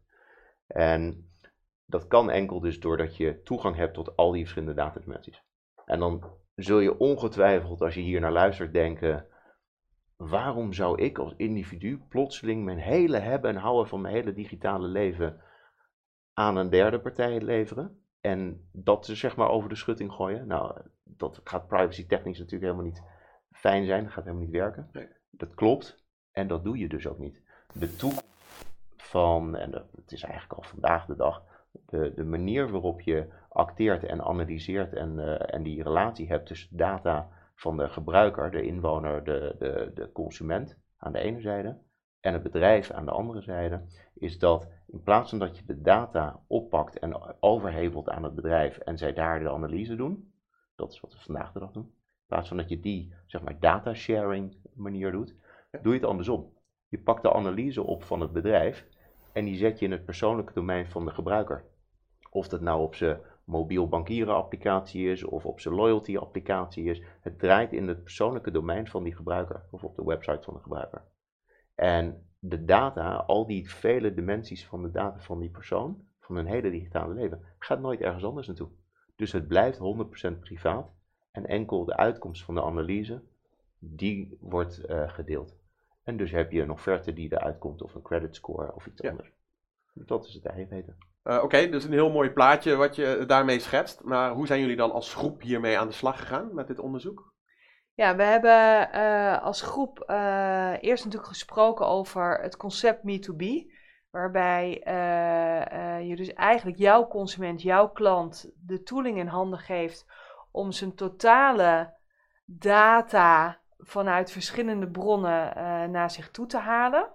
En 0.67 1.31
dat 1.87 2.07
kan 2.07 2.31
enkel 2.31 2.61
dus 2.61 2.81
doordat 2.81 3.17
je 3.17 3.43
toegang 3.43 3.77
hebt 3.77 3.95
tot 3.95 4.17
al 4.17 4.31
die 4.31 4.41
verschillende 4.41 4.75
datadimensies. 4.75 5.43
En 5.85 5.99
dan 5.99 6.25
zul 6.55 6.79
je 6.79 6.99
ongetwijfeld, 6.99 7.83
als 7.83 7.95
je 7.95 8.01
hier 8.01 8.21
naar 8.21 8.33
luistert, 8.33 8.73
denken: 8.73 9.27
waarom 10.17 10.73
zou 10.73 11.03
ik 11.03 11.19
als 11.19 11.35
individu 11.37 11.99
plotseling 12.09 12.65
mijn 12.65 12.79
hele 12.79 13.19
hebben 13.19 13.51
en 13.51 13.57
houden 13.57 13.89
van 13.89 14.01
mijn 14.01 14.15
hele 14.15 14.33
digitale 14.33 14.89
leven 14.89 15.41
aan 16.33 16.57
een 16.57 16.71
derde 16.71 17.01
partij 17.01 17.41
leveren? 17.41 18.01
En 18.21 18.69
dat 18.73 19.07
zeg 19.07 19.37
maar 19.37 19.49
over 19.49 19.69
de 19.69 19.75
schutting 19.75 20.13
gooien. 20.13 20.47
Nou, 20.47 20.81
dat 21.05 21.41
gaat 21.45 21.67
privacy 21.67 22.07
technisch 22.07 22.39
natuurlijk 22.39 22.73
helemaal 22.73 22.93
niet 22.93 23.03
fijn 23.51 23.87
zijn. 23.87 24.03
Dat 24.03 24.13
gaat 24.13 24.25
helemaal 24.25 24.45
niet 24.45 24.55
werken. 24.55 24.89
Nee. 24.93 25.09
Dat 25.31 25.55
klopt. 25.55 26.05
En 26.33 26.49
dat 26.49 26.65
doe 26.65 26.79
je 26.79 26.89
dus 26.89 27.07
ook 27.07 27.19
niet. 27.19 27.43
De 27.73 27.97
toekomst 27.97 28.35
van, 28.97 29.57
en 29.57 29.71
dat, 29.71 29.85
het 29.95 30.13
is 30.13 30.23
eigenlijk 30.23 30.53
al 30.53 30.69
vandaag 30.69 31.07
de 31.07 31.17
dag, 31.17 31.43
de, 31.87 32.13
de 32.15 32.25
manier 32.25 32.71
waarop 32.71 33.01
je 33.01 33.29
acteert 33.49 34.05
en 34.05 34.23
analyseert 34.23 34.93
en, 34.95 35.19
uh, 35.19 35.55
en 35.55 35.63
die 35.63 35.83
relatie 35.83 36.29
hebt 36.29 36.47
tussen 36.47 36.77
data 36.77 37.29
van 37.57 37.77
de 37.77 37.89
gebruiker, 37.89 38.51
de 38.51 38.63
inwoner, 38.63 39.25
de, 39.25 39.55
de, 39.59 39.91
de 39.95 40.13
consument 40.13 40.79
aan 40.97 41.13
de 41.13 41.19
ene 41.19 41.41
zijde 41.41 41.79
en 42.21 42.33
het 42.33 42.43
bedrijf 42.43 42.91
aan 42.91 43.05
de 43.05 43.11
andere 43.11 43.41
zijde, 43.41 43.83
is 44.15 44.39
dat 44.39 44.69
in 44.87 45.03
plaats 45.03 45.31
van 45.31 45.39
dat 45.39 45.59
je 45.59 45.65
de 45.65 45.81
data 45.81 46.41
oppakt 46.47 46.99
en 46.99 47.43
overhevelt 47.43 48.09
aan 48.09 48.23
het 48.23 48.35
bedrijf 48.35 48.79
en 48.79 48.99
zij 48.99 49.13
daar 49.13 49.41
de 49.41 49.51
analyse 49.51 49.97
doen, 49.97 50.33
dat 50.75 50.93
is 50.93 51.01
wat 51.01 51.13
we 51.13 51.21
vandaag 51.21 51.53
de 51.53 51.59
dag 51.59 51.73
doen, 51.73 51.85
in 51.85 52.27
plaats 52.27 52.49
van 52.49 52.57
dat 52.57 52.69
je 52.69 52.81
die, 52.81 53.15
zeg 53.27 53.43
maar, 53.43 53.59
data 53.61 53.95
sharing 53.95 54.57
manier 54.75 55.13
doet, 55.13 55.35
doe 55.71 55.93
je 55.93 55.99
het 55.99 56.09
andersom. 56.09 56.55
Je 56.89 56.99
pakt 56.99 57.23
de 57.23 57.33
analyse 57.33 57.83
op 57.83 58.03
van 58.03 58.21
het 58.21 58.33
bedrijf 58.33 58.87
en 59.33 59.45
die 59.45 59.57
zet 59.57 59.79
je 59.79 59.85
in 59.85 59.91
het 59.91 60.05
persoonlijke 60.05 60.53
domein 60.53 60.87
van 60.87 61.05
de 61.05 61.11
gebruiker. 61.11 61.65
Of 62.31 62.49
dat 62.49 62.61
nou 62.61 62.83
op 62.83 62.95
zijn 62.95 63.21
mobiel 63.47 63.89
bankieren 63.89 64.35
applicatie 64.35 65.11
is 65.11 65.25
of 65.25 65.47
op 65.47 65.61
zijn 65.61 65.75
loyalty 65.75 66.17
applicatie 66.17 66.85
is. 66.85 67.03
Het 67.21 67.39
draait 67.39 67.73
in 67.73 67.89
het 67.89 68.03
persoonlijke 68.03 68.51
domein 68.51 68.89
van 68.89 69.03
die 69.03 69.15
gebruiker 69.15 69.65
of 69.71 69.85
op 69.85 69.97
de 69.97 70.05
website 70.05 70.43
van 70.43 70.55
de 70.55 70.61
gebruiker. 70.61 71.03
En 71.75 72.27
de 72.39 72.65
data, 72.65 73.15
al 73.15 73.47
die 73.47 73.71
vele 73.71 74.15
dimensies 74.15 74.67
van 74.67 74.83
de 74.83 74.91
data 74.91 75.21
van 75.21 75.41
die 75.41 75.51
persoon, 75.51 76.05
van 76.21 76.37
hun 76.37 76.47
hele 76.47 76.71
digitale 76.71 77.15
leven, 77.15 77.45
gaat 77.59 77.81
nooit 77.81 78.01
ergens 78.01 78.25
anders 78.25 78.47
naartoe. 78.47 78.69
Dus 79.17 79.33
het 79.33 79.49
blijft 79.49 79.79
100% 80.35 80.39
privaat 80.41 80.91
en 81.31 81.47
enkel 81.47 81.85
de 81.85 81.97
uitkomst 81.97 82.45
van 82.45 82.55
de 82.55 82.63
analyse, 82.63 83.23
die 83.79 84.39
wordt 84.41 84.91
uh, 84.91 85.11
gedeeld. 85.11 85.57
En 86.03 86.17
dus 86.17 86.31
heb 86.31 86.53
je 86.53 86.63
een 86.63 86.71
offerte 86.71 87.13
die 87.13 87.33
eruit 87.33 87.59
komt 87.59 87.83
of 87.83 87.95
een 87.95 88.03
credit 88.03 88.35
score 88.35 88.75
of 88.75 88.87
iets 88.87 89.03
anders. 89.03 89.33
Dat 89.93 90.25
is 90.25 90.35
het 90.35 90.45
eigenlijk. 90.45 90.87
Uh, 90.89 90.95
Oké, 91.27 91.69
dus 91.69 91.85
een 91.85 91.93
heel 91.93 92.11
mooi 92.11 92.31
plaatje 92.31 92.77
wat 92.77 92.97
je 92.97 93.25
daarmee 93.27 93.59
schetst. 93.59 94.05
Maar 94.05 94.31
hoe 94.31 94.47
zijn 94.47 94.61
jullie 94.61 94.77
dan 94.77 94.93
als 94.93 95.15
groep 95.15 95.43
hiermee 95.43 95.79
aan 95.79 95.87
de 95.87 95.93
slag 95.93 96.19
gegaan 96.19 96.55
met 96.55 96.67
dit 96.67 96.79
onderzoek? 96.79 97.35
Ja, 97.95 98.17
we 98.17 98.23
hebben 98.23 98.89
uh, 98.95 99.43
als 99.43 99.63
groep 99.63 100.05
uh, 100.07 100.73
eerst 100.81 101.05
natuurlijk 101.05 101.33
gesproken 101.33 101.87
over 101.87 102.41
het 102.41 102.57
concept 102.57 103.01
Me2B. 103.01 103.45
Waarbij 104.11 104.69
je 106.07 106.17
dus 106.17 106.33
eigenlijk 106.33 106.79
jouw 106.79 107.07
consument, 107.09 107.63
jouw 107.63 107.89
klant, 107.89 108.51
de 108.67 108.83
tooling 108.83 109.19
in 109.19 109.27
handen 109.27 109.59
geeft 109.59 110.07
om 110.51 110.73
zijn 110.73 110.95
totale 110.95 111.95
data 112.45 113.59
vanuit 113.79 114.31
verschillende 114.31 114.89
bronnen 114.91 115.53
naar 115.91 116.11
zich 116.11 116.31
toe 116.31 116.47
te 116.47 116.59
halen. 116.59 117.09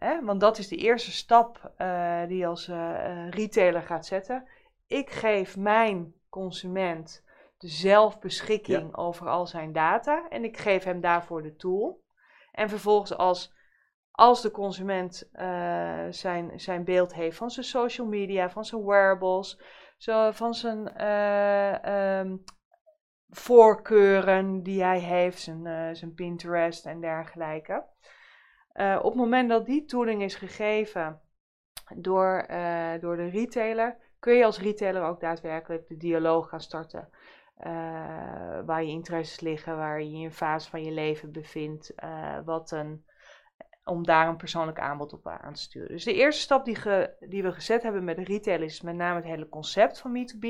Hè? 0.00 0.24
Want 0.24 0.40
dat 0.40 0.58
is 0.58 0.68
de 0.68 0.76
eerste 0.76 1.12
stap 1.12 1.72
uh, 1.78 2.26
die 2.26 2.36
je 2.36 2.46
als 2.46 2.68
uh, 2.68 3.28
retailer 3.30 3.82
gaat 3.82 4.06
zetten. 4.06 4.48
Ik 4.86 5.10
geef 5.10 5.56
mijn 5.56 6.14
consument 6.28 7.24
de 7.58 7.68
zelfbeschikking 7.68 8.96
over 8.96 9.28
al 9.28 9.46
zijn 9.46 9.72
data 9.72 10.28
en 10.28 10.44
ik 10.44 10.56
geef 10.56 10.84
hem 10.84 11.00
daarvoor 11.00 11.42
de 11.42 11.56
tool. 11.56 12.02
En 12.52 12.68
vervolgens 12.68 13.16
als, 13.16 13.52
als 14.10 14.42
de 14.42 14.50
consument 14.50 15.28
uh, 15.32 16.06
zijn, 16.10 16.60
zijn 16.60 16.84
beeld 16.84 17.14
heeft 17.14 17.36
van 17.36 17.50
zijn 17.50 17.66
social 17.66 18.06
media, 18.06 18.50
van 18.50 18.64
zijn 18.64 18.84
wearables, 18.84 19.60
zo, 19.96 20.30
van 20.30 20.54
zijn 20.54 21.10
um, 22.18 22.44
voorkeuren 23.28 24.62
die 24.62 24.82
hij 24.82 24.98
heeft, 24.98 25.40
zijn, 25.40 25.96
zijn 25.96 26.14
Pinterest 26.14 26.86
en 26.86 27.00
dergelijke. 27.00 27.84
Uh, 28.80 28.96
op 28.98 29.10
het 29.10 29.20
moment 29.20 29.48
dat 29.48 29.66
die 29.66 29.84
tooling 29.84 30.22
is 30.22 30.34
gegeven 30.34 31.20
door, 31.96 32.46
uh, 32.50 32.92
door 33.00 33.16
de 33.16 33.28
retailer, 33.28 33.96
kun 34.18 34.34
je 34.34 34.44
als 34.44 34.60
retailer 34.60 35.02
ook 35.02 35.20
daadwerkelijk 35.20 35.88
de 35.88 35.96
dialoog 35.96 36.48
gaan 36.48 36.60
starten. 36.60 37.08
Uh, 37.58 37.66
waar 38.64 38.84
je 38.84 38.90
interesses 38.90 39.40
liggen, 39.40 39.76
waar 39.76 40.02
je 40.02 40.16
in 40.16 40.24
een 40.24 40.32
fase 40.32 40.70
van 40.70 40.84
je 40.84 40.90
leven 40.90 41.32
bevindt, 41.32 41.94
wat 42.44 42.70
een, 42.70 43.04
om 43.84 44.04
daar 44.04 44.28
een 44.28 44.36
persoonlijk 44.36 44.78
aanbod 44.78 45.12
op 45.12 45.26
aan 45.26 45.52
te 45.52 45.60
sturen. 45.60 45.88
Dus 45.88 46.04
de 46.04 46.14
eerste 46.14 46.42
stap 46.42 46.64
die, 46.64 46.74
ge, 46.74 47.16
die 47.20 47.42
we 47.42 47.52
gezet 47.52 47.82
hebben 47.82 48.04
met 48.04 48.16
de 48.16 48.24
retailer 48.24 48.66
is 48.66 48.80
met 48.80 48.94
name 48.94 49.16
het 49.16 49.24
hele 49.24 49.48
concept 49.48 50.00
van 50.00 50.16
Me2B 50.16 50.48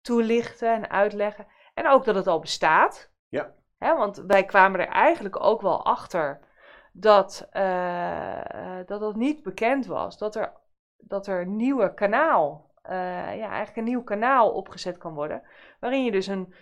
toelichten 0.00 0.74
en 0.74 0.90
uitleggen. 0.90 1.46
En 1.74 1.88
ook 1.88 2.04
dat 2.04 2.14
het 2.14 2.26
al 2.26 2.40
bestaat. 2.40 3.12
Ja. 3.28 3.54
Hè, 3.78 3.96
want 3.96 4.24
wij 4.26 4.44
kwamen 4.44 4.80
er 4.80 4.88
eigenlijk 4.88 5.44
ook 5.44 5.60
wel 5.60 5.84
achter 5.84 6.52
dat, 6.96 7.48
uh, 7.52 8.78
dat 8.86 9.00
dat 9.00 9.14
niet 9.14 9.42
bekend 9.42 9.86
was. 9.86 10.18
Dat 10.18 10.34
er, 10.34 10.52
dat 10.96 11.26
er 11.26 11.40
een 11.40 11.56
nieuwe 11.56 11.94
kanaal, 11.94 12.70
uh, 12.84 12.90
ja, 13.36 13.48
eigenlijk 13.48 13.76
een 13.76 13.84
nieuw 13.84 14.02
kanaal 14.02 14.50
opgezet 14.50 14.98
kan 14.98 15.14
worden. 15.14 15.42
Waarin 15.80 16.04
je 16.04 16.10
dus 16.10 16.26
een 16.26 16.54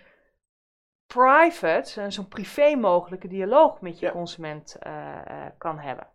private, 1.07 2.11
zo'n 2.11 2.27
privé 2.27 2.75
mogelijke 2.75 3.27
dialoog 3.27 3.81
met 3.81 3.99
je 3.99 4.11
consument 4.11 4.77
uh, 4.87 5.17
kan 5.57 5.79
hebben. 5.79 6.07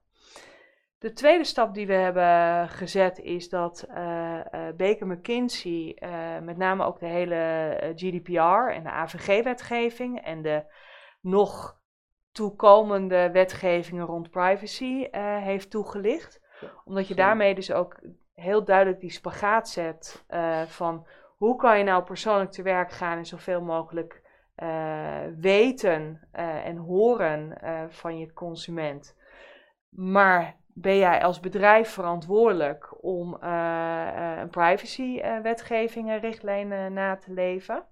De 0.99 1.13
tweede 1.13 1.45
stap 1.45 1.75
die 1.75 1.87
we 1.87 1.93
hebben 1.93 2.69
gezet 2.69 3.19
is 3.19 3.49
dat 3.49 3.87
Baker 4.77 5.07
McKinsey, 5.07 5.97
met 6.43 6.57
name 6.57 6.85
ook 6.85 7.01
de 7.01 7.07
hele 7.07 7.93
GDPR 7.97 8.71
en 8.71 8.83
de 8.83 8.91
AVG-wetgeving 8.91 10.21
en 10.21 10.43
de 10.43 10.65
nog 11.21 11.79
toekomende 12.39 13.31
wetgevingen 13.31 14.07
rond 14.07 14.31
privacy 14.31 15.09
uh, 15.13 15.37
heeft 15.37 15.71
toegelicht. 15.71 16.41
Omdat 16.85 17.09
je 17.09 17.15
daarmee 17.15 17.55
dus 17.55 17.73
ook 17.73 18.01
heel 18.35 18.65
duidelijk 18.65 19.01
die 19.01 19.11
spagaat 19.11 19.69
zet 19.69 20.25
uh, 20.31 20.63
van 20.63 21.07
hoe 21.37 21.57
kan 21.57 21.79
je 21.79 21.85
nou 21.85 22.03
persoonlijk 22.03 22.51
te 22.51 22.63
werk 22.63 22.91
gaan 22.91 23.19
en 23.19 23.27
zoveel 23.27 23.61
mogelijk 23.61 24.23
uh, 24.57 25.17
weten 25.39 26.29
en 26.65 26.77
horen 26.77 27.59
van 27.89 28.19
je 28.19 28.33
consument. 28.33 29.17
Maar 29.89 30.57
ben 30.67 30.97
jij 30.97 31.23
als 31.23 31.41
bedrijf 31.41 31.89
verantwoordelijk 31.91 33.05
om 33.05 33.35
een 34.41 34.51
privacy-wetgeving 34.51 36.11
en 36.11 36.21
richtlijnen 36.21 36.93
na 36.93 37.17
te 37.17 37.33
leven? 37.33 37.87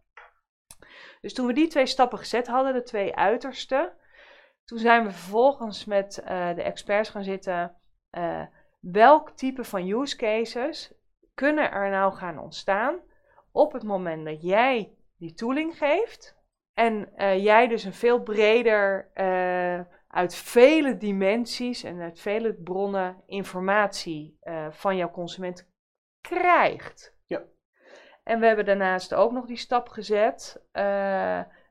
Dus 1.20 1.34
toen 1.34 1.46
we 1.46 1.52
die 1.52 1.68
twee 1.68 1.86
stappen 1.86 2.18
gezet 2.18 2.46
hadden, 2.46 2.72
de 2.72 2.82
twee 2.82 3.16
uitersten, 3.16 3.92
toen 4.66 4.78
zijn 4.78 5.04
we 5.04 5.10
vervolgens 5.10 5.84
met 5.84 6.22
uh, 6.22 6.54
de 6.54 6.62
experts 6.62 7.08
gaan 7.08 7.24
zitten. 7.24 7.76
Uh, 8.10 8.42
welk 8.80 9.30
type 9.30 9.64
van 9.64 9.88
use 9.88 10.16
cases 10.16 10.94
kunnen 11.34 11.70
er 11.70 11.90
nou 11.90 12.14
gaan 12.14 12.38
ontstaan 12.38 13.00
op 13.52 13.72
het 13.72 13.82
moment 13.82 14.24
dat 14.24 14.42
jij 14.42 14.94
die 15.16 15.34
tooling 15.34 15.78
geeft 15.78 16.36
en 16.74 17.12
uh, 17.16 17.44
jij 17.44 17.68
dus 17.68 17.84
een 17.84 17.92
veel 17.92 18.22
breder 18.22 19.10
uit 20.08 20.34
vele 20.34 20.96
dimensies 20.96 21.82
en 21.82 22.00
uit 22.00 22.20
vele 22.20 22.54
bronnen 22.54 23.22
informatie 23.26 24.38
van 24.70 24.96
jouw 24.96 25.10
consument 25.10 25.70
krijgt. 26.20 27.16
Ja. 27.26 27.42
En 28.22 28.40
we 28.40 28.46
hebben 28.46 28.64
daarnaast 28.64 29.14
ook 29.14 29.32
nog 29.32 29.46
die 29.46 29.56
stap 29.56 29.88
gezet 29.88 30.62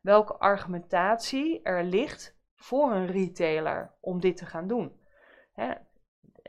welke 0.01 0.33
argumentatie 0.37 1.61
er 1.63 1.83
ligt 1.83 2.34
voor 2.55 2.91
een 2.91 3.07
retailer 3.07 3.91
om 3.99 4.19
dit 4.19 4.37
te 4.37 4.45
gaan 4.45 4.67
doen. 4.67 4.99
Hè? 5.53 5.73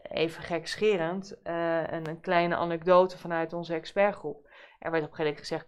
Even 0.02 0.42
gekscherend, 0.42 1.38
uh, 1.44 1.86
een, 1.86 2.08
een, 2.08 2.20
kleine 2.20 2.56
anekdote 2.56 3.18
vanuit 3.18 3.52
onze 3.52 3.74
expertgroep. 3.74 4.48
Er 4.78 4.90
werd 4.90 5.04
op 5.04 5.10
een 5.10 5.16
gegeven 5.16 5.24
moment 5.24 5.38
gezegd, 5.38 5.66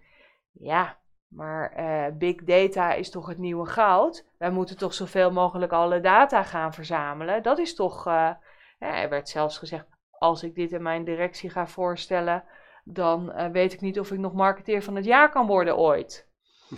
ja, 0.52 0.98
maar 1.28 1.78
uh, 1.78 2.16
big 2.16 2.44
data 2.44 2.92
is 2.92 3.10
toch 3.10 3.26
het 3.26 3.38
nieuwe 3.38 3.66
goud? 3.66 4.26
Wij 4.38 4.50
moeten 4.50 4.78
toch 4.78 4.94
zoveel 4.94 5.32
mogelijk 5.32 5.72
alle 5.72 6.00
data 6.00 6.42
gaan 6.42 6.74
verzamelen? 6.74 7.42
Dat 7.42 7.58
is 7.58 7.74
toch, 7.74 8.06
uh, 8.06 8.32
er 8.78 9.08
werd 9.08 9.28
zelfs 9.28 9.58
gezegd, 9.58 9.86
als 10.10 10.42
ik 10.42 10.54
dit 10.54 10.72
in 10.72 10.82
mijn 10.82 11.04
directie 11.04 11.50
ga 11.50 11.66
voorstellen, 11.66 12.44
dan 12.84 13.52
weet 13.52 13.72
ik 13.72 13.80
niet 13.80 14.00
of 14.00 14.10
ik 14.10 14.18
nog 14.18 14.32
marketeer 14.32 14.82
van 14.82 14.96
het 14.96 15.04
jaar 15.04 15.30
kan 15.30 15.46
worden 15.46 15.76
ooit. 15.76 16.28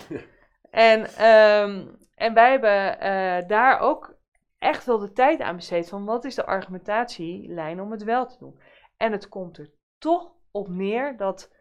en 0.70 1.26
um, 1.26 1.98
en 2.20 2.34
wij 2.34 2.50
hebben 2.50 2.96
uh, 3.02 3.48
daar 3.48 3.78
ook 3.78 4.14
echt 4.58 4.84
wel 4.84 4.98
de 4.98 5.12
tijd 5.12 5.40
aan 5.40 5.56
besteed 5.56 5.88
van 5.88 6.04
wat 6.04 6.24
is 6.24 6.34
de 6.34 6.46
argumentatielijn 6.46 7.80
om 7.80 7.90
het 7.90 8.04
wel 8.04 8.26
te 8.26 8.38
doen. 8.38 8.60
En 8.96 9.12
het 9.12 9.28
komt 9.28 9.58
er 9.58 9.70
toch 9.98 10.32
op 10.50 10.68
neer 10.68 11.16
dat 11.16 11.52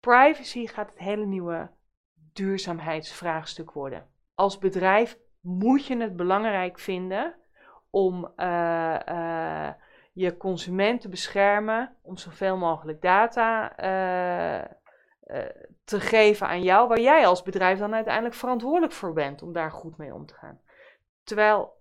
privacy 0.00 0.66
gaat 0.66 0.90
het 0.90 0.98
hele 0.98 1.26
nieuwe 1.26 1.70
duurzaamheidsvraagstuk 2.32 3.72
worden. 3.72 4.06
Als 4.34 4.58
bedrijf 4.58 5.18
moet 5.40 5.86
je 5.86 5.96
het 5.96 6.16
belangrijk 6.16 6.78
vinden 6.78 7.34
om 7.90 8.32
uh, 8.36 8.98
uh, 9.08 9.70
je 10.12 10.36
consument 10.36 11.00
te 11.00 11.08
beschermen, 11.08 11.96
om 12.02 12.16
zoveel 12.16 12.56
mogelijk 12.56 13.02
data 13.02 13.76
te 15.84 16.00
geven 16.00 16.46
aan 16.46 16.62
jou, 16.62 16.88
waar 16.88 17.00
jij 17.00 17.26
als 17.26 17.42
bedrijf 17.42 17.78
dan 17.78 17.94
uiteindelijk 17.94 18.34
verantwoordelijk 18.34 18.92
voor 18.92 19.12
bent 19.12 19.42
om 19.42 19.52
daar 19.52 19.70
goed 19.70 19.96
mee 19.96 20.14
om 20.14 20.26
te 20.26 20.34
gaan. 20.34 20.60
Terwijl 21.24 21.76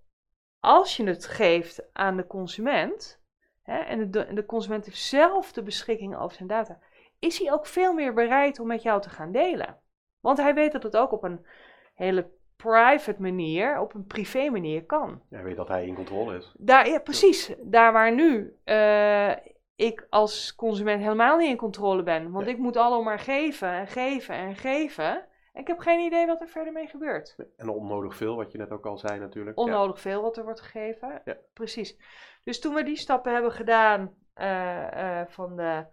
als 0.59 0.97
je 0.97 1.03
het 1.03 1.25
geeft 1.25 1.89
aan 1.93 2.17
de 2.17 2.27
consument, 2.27 3.21
hè, 3.61 3.77
en, 3.77 4.11
de, 4.11 4.33
de 4.33 4.45
consument 4.45 4.85
heeft 4.85 4.97
zelf 4.97 5.51
de 5.51 5.63
beschikking 5.63 6.17
over 6.17 6.35
zijn 6.35 6.47
data, 6.47 6.79
is 7.19 7.39
hij 7.39 7.51
ook 7.51 7.65
veel 7.65 7.93
meer 7.93 8.13
bereid 8.13 8.59
om 8.59 8.67
met 8.67 8.81
jou 8.81 9.01
te 9.01 9.09
gaan 9.09 9.31
delen. 9.31 9.79
Want 10.19 10.37
hij 10.37 10.53
weet 10.53 10.71
dat 10.71 10.83
het 10.83 10.97
ook 10.97 11.11
op 11.11 11.23
een 11.23 11.45
hele 11.93 12.29
private 12.55 13.21
manier, 13.21 13.79
op 13.79 13.93
een 13.93 14.05
privé 14.05 14.49
manier 14.49 14.85
kan. 14.85 15.21
Ja, 15.29 15.41
weet 15.41 15.55
dat 15.55 15.67
hij 15.67 15.85
in 15.85 15.95
controle 15.95 16.37
is. 16.37 16.53
Daar, 16.57 16.87
ja, 16.89 16.99
precies. 16.99 17.55
Daar 17.61 17.93
waar 17.93 18.15
nu 18.15 18.57
uh, 18.65 19.31
ik 19.77 20.07
als 20.09 20.55
consument 20.55 21.01
helemaal 21.01 21.37
niet 21.37 21.49
in 21.49 21.57
controle 21.57 22.03
ben. 22.03 22.31
Want 22.31 22.47
ik 22.47 22.57
moet 22.57 22.77
allemaal 22.77 23.03
maar 23.03 23.19
geven 23.19 23.69
en 23.69 23.87
geven 23.87 24.35
en 24.35 24.55
geven. 24.55 25.25
En 25.53 25.61
ik 25.61 25.67
heb 25.67 25.79
geen 25.79 25.99
idee 25.99 26.25
wat 26.25 26.41
er 26.41 26.47
verder 26.47 26.73
mee 26.73 26.87
gebeurt. 26.87 27.35
En 27.57 27.69
onnodig 27.69 28.15
veel, 28.15 28.35
wat 28.35 28.51
je 28.51 28.57
net 28.57 28.71
ook 28.71 28.85
al 28.85 28.97
zei 28.97 29.19
natuurlijk. 29.19 29.57
Onnodig 29.57 29.99
veel 29.99 30.21
wat 30.21 30.37
er 30.37 30.43
wordt 30.43 30.61
gegeven. 30.61 31.21
Ja. 31.25 31.37
Precies. 31.53 31.97
Dus 32.43 32.59
toen 32.59 32.73
we 32.73 32.83
die 32.83 32.95
stappen 32.95 33.33
hebben 33.33 33.51
gedaan 33.51 34.15
uh, 34.35 34.87
uh, 34.93 35.21
van 35.27 35.55
de 35.55 35.85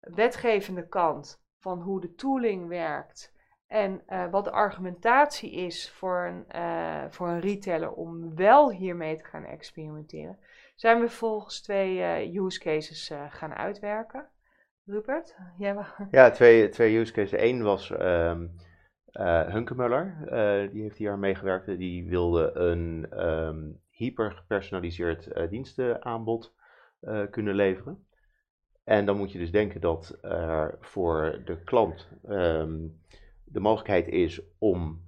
wetgevende 0.00 0.88
kant, 0.88 1.42
van 1.58 1.80
hoe 1.80 2.00
de 2.00 2.14
tooling 2.14 2.68
werkt 2.68 3.34
en 3.66 4.02
uh, 4.08 4.30
wat 4.30 4.44
de 4.44 4.50
argumentatie 4.50 5.52
is 5.52 5.90
voor 5.90 6.26
een, 6.26 7.12
voor 7.12 7.28
een 7.28 7.40
retailer 7.40 7.92
om 7.92 8.34
wel 8.34 8.70
hiermee 8.70 9.16
te 9.16 9.24
gaan 9.24 9.44
experimenteren, 9.44 10.38
zijn 10.82 11.00
we 11.00 11.08
volgens 11.08 11.60
twee 11.60 11.96
uh, 11.96 12.44
use 12.44 12.60
cases 12.60 13.10
uh, 13.10 13.24
gaan 13.28 13.54
uitwerken. 13.54 14.28
Rupert? 14.84 15.36
Jij 15.58 15.76
Ja, 16.10 16.30
twee, 16.30 16.68
twee 16.68 16.98
use 16.98 17.12
cases. 17.12 17.40
Eén 17.40 17.62
was 17.62 17.90
um, 17.90 18.56
uh, 19.12 19.46
Hunkemuller, 19.46 20.16
die 20.72 20.82
heeft 20.82 20.96
hier 20.96 21.10
aan 21.10 21.18
meegewerkt. 21.18 21.66
Die 21.66 22.08
wilde 22.08 22.52
een 22.54 23.06
um, 23.26 23.80
hyper 23.90 24.32
gepersonaliseerd 24.32 25.50
dienstenaanbod 25.50 26.54
kunnen 27.30 27.54
leveren. 27.54 28.06
En 28.84 29.06
dan 29.06 29.16
moet 29.16 29.32
je 29.32 29.38
dus 29.38 29.50
denken 29.50 29.80
dat 29.80 30.18
er 30.22 30.76
voor 30.80 31.42
de 31.44 31.62
klant 31.64 32.08
um, 32.28 33.00
de 33.44 33.60
mogelijkheid 33.60 34.08
is 34.08 34.40
om 34.58 35.04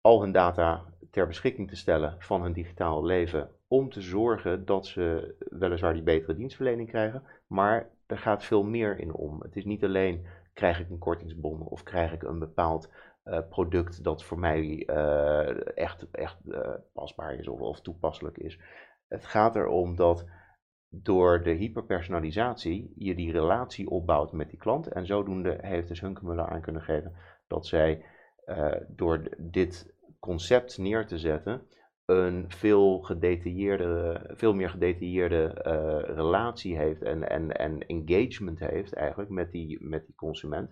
al 0.00 0.20
hun 0.20 0.32
data 0.32 0.84
ter 1.10 1.26
beschikking 1.26 1.68
te 1.68 1.76
stellen 1.76 2.16
van 2.18 2.42
hun 2.42 2.52
digitaal 2.52 3.04
leven 3.04 3.50
om 3.72 3.90
te 3.90 4.00
zorgen 4.00 4.64
dat 4.64 4.86
ze 4.86 5.34
weliswaar 5.50 5.92
die 5.92 6.02
betere 6.02 6.34
dienstverlening 6.34 6.88
krijgen, 6.88 7.22
maar 7.46 7.90
er 8.06 8.18
gaat 8.18 8.44
veel 8.44 8.62
meer 8.62 8.98
in 8.98 9.14
om. 9.14 9.42
Het 9.42 9.56
is 9.56 9.64
niet 9.64 9.84
alleen 9.84 10.26
krijg 10.52 10.80
ik 10.80 10.90
een 10.90 10.98
kortingsbon 10.98 11.60
of 11.60 11.82
krijg 11.82 12.12
ik 12.12 12.22
een 12.22 12.38
bepaald 12.38 12.90
uh, 13.24 13.38
product 13.48 14.04
dat 14.04 14.24
voor 14.24 14.38
mij 14.38 14.86
uh, 14.86 15.76
echt, 15.78 16.10
echt 16.10 16.36
uh, 16.44 16.74
pasbaar 16.92 17.34
is 17.34 17.48
of, 17.48 17.60
of, 17.60 17.80
toepasselijk 17.80 18.38
is. 18.38 18.58
Het 19.08 19.24
gaat 19.24 19.56
erom 19.56 19.96
dat 19.96 20.24
door 20.88 21.42
de 21.42 21.50
hyperpersonalisatie 21.50 22.92
je 22.96 23.14
die 23.14 23.32
relatie 23.32 23.88
opbouwt 23.90 24.32
met 24.32 24.48
die 24.48 24.58
klant 24.58 24.86
en 24.86 25.06
zodoende 25.06 25.58
heeft 25.60 25.88
dus 25.88 26.00
Hunkemuller 26.00 26.48
aan 26.48 26.60
kunnen 26.60 26.82
geven 26.82 27.16
dat 27.46 27.66
zij 27.66 28.04
door 28.88 29.22
dit 29.38 29.94
concept 30.20 30.78
neer 30.78 31.06
te 31.06 31.18
zetten 31.18 31.66
een 32.04 32.44
veel, 32.48 33.00
gedetailleerde, 33.00 34.20
veel 34.34 34.54
meer 34.54 34.70
gedetailleerde 34.70 35.64
uh, 35.66 36.14
relatie 36.16 36.76
heeft 36.76 37.02
en, 37.02 37.28
en, 37.28 37.56
en 37.56 37.86
engagement 37.86 38.58
heeft 38.58 38.94
eigenlijk 38.94 39.30
met 39.30 39.50
die, 39.50 39.84
met 39.84 40.06
die 40.06 40.14
consument. 40.14 40.70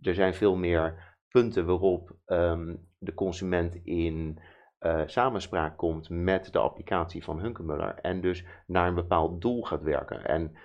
Er 0.00 0.14
zijn 0.14 0.34
veel 0.34 0.56
meer 0.56 1.16
punten 1.28 1.66
waarop 1.66 2.16
um, 2.26 2.88
de 2.98 3.14
consument 3.14 3.74
in 3.74 4.38
uh, 4.80 5.02
samenspraak 5.06 5.76
komt 5.76 6.08
met 6.08 6.52
de 6.52 6.58
applicatie 6.58 7.24
van 7.24 7.40
Hunkemuller 7.40 7.94
en 7.94 8.20
dus 8.20 8.44
naar 8.66 8.88
een 8.88 8.94
bepaald 8.94 9.40
doel 9.40 9.62
gaat 9.62 9.82
werken. 9.82 10.24
En 10.24 10.56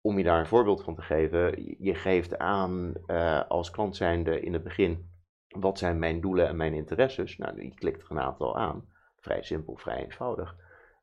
om 0.00 0.18
je 0.18 0.24
daar 0.24 0.38
een 0.38 0.46
voorbeeld 0.46 0.84
van 0.84 0.94
te 0.94 1.02
geven, 1.02 1.64
je 1.84 1.94
geeft 1.94 2.38
aan 2.38 2.94
uh, 3.06 3.42
als 3.48 3.70
klant 3.70 3.96
zijnde 3.96 4.40
in 4.40 4.52
het 4.52 4.62
begin, 4.62 5.10
wat 5.48 5.78
zijn 5.78 5.98
mijn 5.98 6.20
doelen 6.20 6.48
en 6.48 6.56
mijn 6.56 6.74
interesses? 6.74 7.36
Nou, 7.36 7.62
je 7.62 7.74
klikt 7.74 8.02
er 8.02 8.10
een 8.10 8.20
aantal 8.20 8.56
aan. 8.56 8.92
Vrij 9.24 9.42
simpel, 9.42 9.76
vrij 9.76 10.04
eenvoudig. 10.04 10.56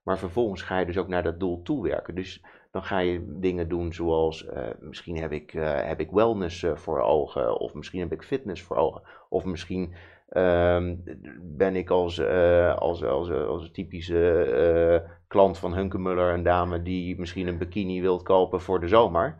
Maar 0.04 0.18
vervolgens 0.18 0.62
ga 0.62 0.80
je 0.80 0.86
dus 0.86 0.98
ook 0.98 1.08
naar 1.08 1.24
dat 1.24 1.40
doel 1.40 1.62
toewerken. 1.62 2.16
Dus 2.16 2.44
dan 2.72 2.84
ga 2.84 3.00
je 3.00 3.40
dingen 3.40 3.70
doen 3.70 3.94
zoals 3.94 4.46
uh, 4.46 4.68
misschien 4.80 5.18
heb 5.18 5.32
ik, 5.32 5.54
uh, 5.54 5.82
heb 5.88 6.00
ik 6.00 6.12
wellness 6.12 6.64
uh, 6.64 6.76
voor 6.76 7.02
ogen, 7.02 7.60
of 7.60 7.74
misschien 7.74 8.00
heb 8.00 8.12
ik 8.12 8.24
fitness 8.24 8.62
voor 8.62 8.78
ogen, 8.78 9.02
of 9.30 9.46
misschien 9.46 9.94
ehm, 10.30 10.96
ben 11.42 11.76
ik 11.76 11.90
als, 11.90 12.22
als, 12.76 13.04
als, 13.04 13.32
als 13.32 13.72
typische 13.72 15.10
klant 15.28 15.58
van 15.58 15.74
Hunkemuller 15.74 16.34
een 16.34 16.44
dame 16.44 16.82
die 16.82 17.20
misschien 17.20 17.48
een 17.48 17.58
bikini 17.58 18.02
wilt 18.02 18.24
kopen 18.24 18.62
voor 18.62 18.80
de 18.80 18.88
zomer. 18.88 19.38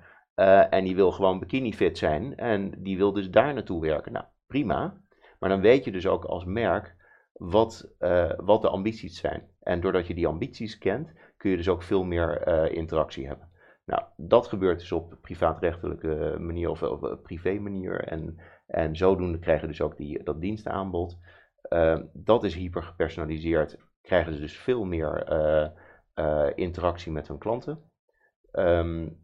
en 0.70 0.84
die 0.84 0.96
wil 0.96 1.12
gewoon 1.12 1.40
bikini 1.40 1.74
fit 1.74 1.98
zijn 1.98 2.38
en 2.38 2.74
die 2.78 2.98
wil 2.98 3.14
dus 3.14 3.30
daar 3.30 3.54
naartoe 3.54 3.82
werken. 3.82 4.12
Nou, 4.12 4.26
prima. 4.48 4.94
Maar 5.40 5.50
dan 5.50 5.62
weet 5.62 5.84
je 5.84 5.92
dus 5.92 6.08
ook 6.08 6.26
als 6.26 6.46
merk 6.46 6.96
wat, 7.34 7.94
uh, 8.00 8.32
wat 8.38 8.62
de 8.62 8.70
ambities 8.70 9.20
zijn. 9.20 9.50
En 9.60 9.82
doordat 9.82 10.08
je 10.08 10.14
die 10.14 10.28
ambities 10.28 10.78
kent, 10.78 11.14
kun 11.38 11.50
je 11.50 11.58
dus 11.58 11.70
ook 11.70 11.84
veel 11.84 12.04
meer 12.04 12.48
uh, 12.48 12.78
interactie 12.78 13.28
hebben. 13.28 13.50
Nou, 13.86 14.04
dat 14.18 14.48
gebeurt 14.48 14.80
dus 14.80 14.92
op 14.92 15.18
privaatrechtelijke 15.22 16.36
manier 16.40 16.70
of 16.70 16.84
op 16.84 17.20
privé 17.24 17.60
manier. 17.60 18.04
En, 18.04 18.42
en 18.68 18.96
zodoende 18.96 19.40
krijgen 19.40 19.68
dus 19.68 19.82
ook 19.82 19.98
die, 19.98 20.24
dat 20.24 20.42
dienstaanbod. 20.42 21.18
Uh, 21.70 22.00
dat 22.14 22.44
is 22.44 22.56
hyper 22.56 22.84
gepersonaliseerd. 22.84 23.78
Krijgen 24.02 24.34
ze 24.34 24.40
dus 24.40 24.58
veel 24.58 24.84
meer 24.84 25.26
interactie 26.56 27.12
met 27.12 27.28
hun 27.28 27.38
klanten. 27.38 27.92
Um, 28.52 29.20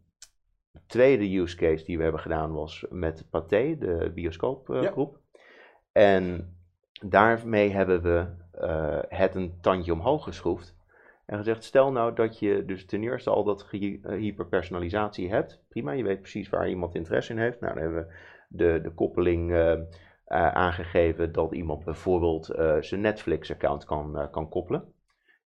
de 0.70 0.80
tweede 0.86 1.36
use 1.36 1.56
case 1.56 1.84
die 1.84 1.96
we 1.96 2.02
hebben 2.02 2.20
gedaan 2.20 2.52
was 2.52 2.86
met 2.90 3.26
Pathé, 3.30 3.76
de 3.78 4.10
bioscoopgroep. 4.14 5.20
Ja. 5.32 5.40
En 5.92 6.57
daarmee 7.04 7.70
hebben 7.70 8.02
we 8.02 8.26
uh, 8.60 8.98
het 9.08 9.34
een 9.34 9.58
tandje 9.60 9.92
omhoog 9.92 10.24
geschroefd. 10.24 10.76
En 11.26 11.38
gezegd, 11.38 11.64
stel 11.64 11.92
nou 11.92 12.14
dat 12.14 12.38
je 12.38 12.64
dus 12.64 12.86
ten 12.86 13.02
eerste 13.02 13.30
al 13.30 13.44
dat 13.44 13.68
eh, 13.70 13.98
hyperpersonalisatie 14.02 15.30
hebt. 15.30 15.62
Prima, 15.68 15.92
je 15.92 16.02
weet 16.02 16.20
precies 16.20 16.48
waar 16.48 16.68
iemand 16.68 16.94
interesse 16.94 17.32
in 17.32 17.38
heeft. 17.38 17.60
Nou, 17.60 17.74
dan 17.74 17.82
hebben 17.82 18.06
we 18.06 18.14
de, 18.48 18.80
de 18.82 18.90
koppeling 18.90 19.50
uh, 19.50 19.74
aangegeven 20.26 21.32
dat 21.32 21.52
iemand 21.52 21.84
bijvoorbeeld 21.84 22.44
zijn 22.80 23.00
Netflix-account 23.00 23.84
kan, 23.84 24.28
kan 24.30 24.48
koppelen. 24.48 24.92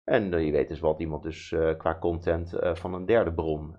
En 0.03 0.45
je 0.45 0.51
weet 0.51 0.67
dus 0.67 0.79
wat 0.79 0.99
iemand 0.99 1.23
dus 1.23 1.55
qua 1.77 1.97
content 1.99 2.57
van 2.73 2.93
een 2.93 3.05
derde 3.05 3.33
bron 3.33 3.75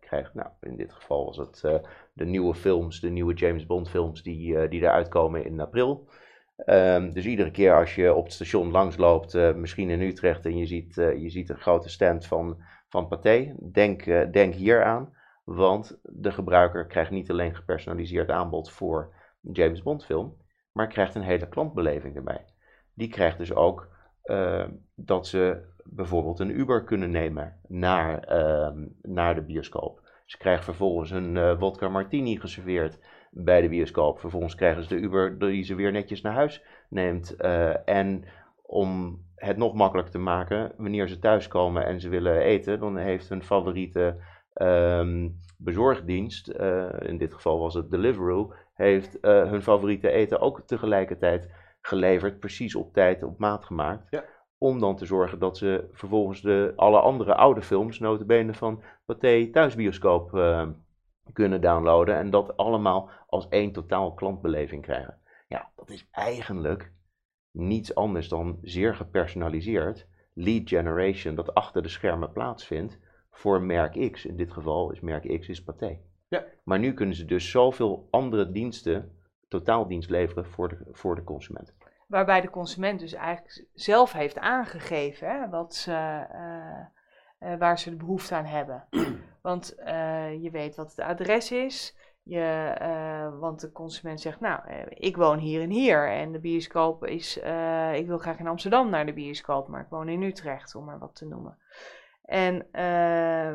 krijgt. 0.00 0.34
Nou, 0.34 0.48
in 0.60 0.76
dit 0.76 0.92
geval 0.92 1.24
was 1.24 1.36
het 1.36 1.82
de 2.12 2.24
nieuwe 2.24 2.54
films, 2.54 3.00
de 3.00 3.10
nieuwe 3.10 3.34
James 3.34 3.66
Bond 3.66 3.88
films 3.88 4.22
die, 4.22 4.68
die 4.68 4.80
eruit 4.80 5.08
komen 5.08 5.44
in 5.44 5.60
april. 5.60 6.08
Um, 6.64 7.12
dus 7.12 7.24
iedere 7.24 7.50
keer 7.50 7.74
als 7.76 7.94
je 7.94 8.14
op 8.14 8.24
het 8.24 8.32
station 8.32 8.70
langsloopt, 8.70 9.34
uh, 9.34 9.54
misschien 9.54 9.90
in 9.90 10.00
Utrecht, 10.00 10.44
en 10.44 10.56
je 10.56 10.66
ziet, 10.66 10.96
uh, 10.96 11.22
je 11.22 11.30
ziet 11.30 11.48
een 11.48 11.58
grote 11.58 11.88
stand 11.88 12.26
van, 12.26 12.62
van 12.88 13.08
Pathé, 13.08 13.54
denk, 13.72 14.06
uh, 14.06 14.30
denk 14.30 14.54
hier 14.54 14.84
aan. 14.84 15.14
Want 15.44 15.98
de 16.02 16.32
gebruiker 16.32 16.86
krijgt 16.86 17.10
niet 17.10 17.30
alleen 17.30 17.56
gepersonaliseerd 17.56 18.30
aanbod 18.30 18.70
voor 18.70 19.14
een 19.42 19.52
James 19.52 19.82
Bond 19.82 20.04
film, 20.04 20.36
maar 20.72 20.88
krijgt 20.88 21.14
een 21.14 21.22
hele 21.22 21.48
klantbeleving 21.48 22.16
erbij. 22.16 22.44
Die 22.94 23.08
krijgt 23.08 23.38
dus 23.38 23.54
ook 23.54 23.88
ehm, 24.22 24.70
dat 24.94 25.26
ze 25.26 25.62
bijvoorbeeld 25.84 26.38
een 26.38 26.58
Uber 26.58 26.84
kunnen 26.84 27.10
nemen 27.10 27.60
naar, 27.68 28.18
ehm, 28.18 28.86
naar 29.02 29.34
de 29.34 29.42
bioscoop. 29.42 30.00
Ze 30.24 30.38
krijgen 30.38 30.64
vervolgens 30.64 31.10
een 31.10 31.58
vodka 31.58 31.88
martini 31.88 32.36
geserveerd 32.36 32.98
bij 33.38 33.60
de 33.60 33.68
bioscoop. 33.68 34.20
Vervolgens 34.20 34.54
krijgen 34.54 34.82
ze 34.82 34.88
de 34.88 35.00
Uber 35.00 35.38
die 35.38 35.62
ze 35.62 35.74
weer 35.74 35.92
netjes 35.92 36.20
naar 36.20 36.32
huis 36.32 36.62
neemt. 36.88 37.34
Uh, 37.38 37.88
en 37.88 38.24
om 38.62 39.20
het 39.34 39.56
nog 39.56 39.74
makkelijker 39.74 40.12
te 40.12 40.18
maken, 40.18 40.72
wanneer 40.76 41.08
ze 41.08 41.18
thuiskomen 41.18 41.86
en 41.86 42.00
ze 42.00 42.08
willen 42.08 42.40
eten, 42.40 42.80
dan 42.80 42.96
heeft 42.96 43.28
hun 43.28 43.42
favoriete 43.42 44.16
um, 44.54 45.36
bezorgdienst, 45.58 46.48
uh, 46.60 46.86
in 46.98 47.18
dit 47.18 47.34
geval 47.34 47.58
was 47.58 47.74
het 47.74 47.90
Deliveroo, 47.90 48.52
heeft 48.74 49.18
uh, 49.22 49.50
hun 49.50 49.62
favoriete 49.62 50.10
eten 50.10 50.40
ook 50.40 50.60
tegelijkertijd 50.60 51.50
geleverd, 51.80 52.40
precies 52.40 52.74
op 52.74 52.92
tijd, 52.92 53.22
op 53.22 53.38
maat 53.38 53.64
gemaakt. 53.64 54.06
Ja. 54.10 54.24
Om 54.58 54.80
dan 54.80 54.96
te 54.96 55.06
zorgen 55.06 55.38
dat 55.38 55.56
ze 55.56 55.88
vervolgens 55.92 56.42
de, 56.42 56.72
alle 56.76 57.00
andere 57.00 57.34
oude 57.34 57.62
films, 57.62 57.98
notabene 57.98 58.54
van 58.54 58.82
Pathé 59.04 59.50
thuisbioscoop, 59.50 60.30
kunnen 61.32 61.60
downloaden 61.60 62.16
en 62.16 62.30
dat 62.30 62.56
allemaal 62.56 63.10
als 63.26 63.48
één 63.48 63.72
totaal 63.72 64.14
klantbeleving 64.14 64.82
krijgen. 64.82 65.18
Ja, 65.48 65.70
dat 65.76 65.90
is 65.90 66.08
eigenlijk 66.10 66.92
niets 67.50 67.94
anders 67.94 68.28
dan 68.28 68.58
zeer 68.62 68.94
gepersonaliseerd 68.94 70.06
lead 70.38 70.68
generation 70.68 71.34
dat 71.34 71.54
achter 71.54 71.82
de 71.82 71.88
schermen 71.88 72.32
plaatsvindt 72.32 72.98
voor 73.30 73.62
merk 73.62 74.12
X. 74.12 74.26
In 74.26 74.36
dit 74.36 74.52
geval 74.52 74.90
is 74.90 75.00
merk 75.00 75.40
X 75.40 75.48
is 75.48 75.62
Pathé. 75.62 75.98
Ja. 76.28 76.44
Maar 76.64 76.78
nu 76.78 76.94
kunnen 76.94 77.14
ze 77.14 77.24
dus 77.24 77.50
zoveel 77.50 78.08
andere 78.10 78.50
diensten, 78.50 79.18
totaaldienst 79.48 80.10
leveren 80.10 80.46
voor 80.46 80.68
de, 80.68 80.78
voor 80.92 81.14
de 81.14 81.24
consument. 81.24 81.74
Waarbij 82.06 82.40
de 82.40 82.50
consument 82.50 83.00
dus 83.00 83.12
eigenlijk 83.12 83.66
zelf 83.74 84.12
heeft 84.12 84.38
aangegeven 84.38 85.28
hè, 85.28 85.48
wat 85.48 85.74
ze, 85.74 86.26
uh, 86.32 86.86
uh, 87.46 87.58
waar 87.58 87.78
ze 87.78 87.90
de 87.90 87.96
behoefte 87.96 88.34
aan 88.34 88.44
hebben. 88.44 88.84
Want 89.42 89.74
uh, 89.78 90.42
je 90.42 90.50
weet 90.50 90.76
wat 90.76 90.90
het 90.90 91.00
adres 91.00 91.52
is, 91.52 91.96
Je, 92.22 92.76
uh, 92.82 93.38
want 93.38 93.60
de 93.60 93.72
consument 93.72 94.20
zegt, 94.20 94.40
nou, 94.40 94.70
ik 94.88 95.16
woon 95.16 95.38
hier 95.38 95.62
en 95.62 95.70
hier 95.70 96.10
en 96.10 96.32
de 96.32 96.38
bioscoop 96.38 97.04
is, 97.04 97.36
ik 97.92 98.06
wil 98.06 98.18
graag 98.18 98.38
in 98.38 98.46
Amsterdam 98.46 98.90
naar 98.90 99.06
de 99.06 99.12
bioscoop, 99.12 99.68
maar 99.68 99.80
ik 99.80 99.90
woon 99.90 100.08
in 100.08 100.22
Utrecht, 100.22 100.74
om 100.74 100.84
maar 100.84 100.98
wat 100.98 101.14
te 101.14 101.26
noemen. 101.26 101.58
En, 102.22 102.66
uh, 102.72 103.50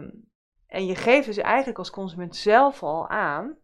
en 0.68 0.86
je 0.86 0.96
geeft 0.96 1.26
dus 1.26 1.38
eigenlijk 1.38 1.78
als 1.78 1.90
consument 1.90 2.36
zelf 2.36 2.84
al 2.84 3.08
aan, 3.08 3.58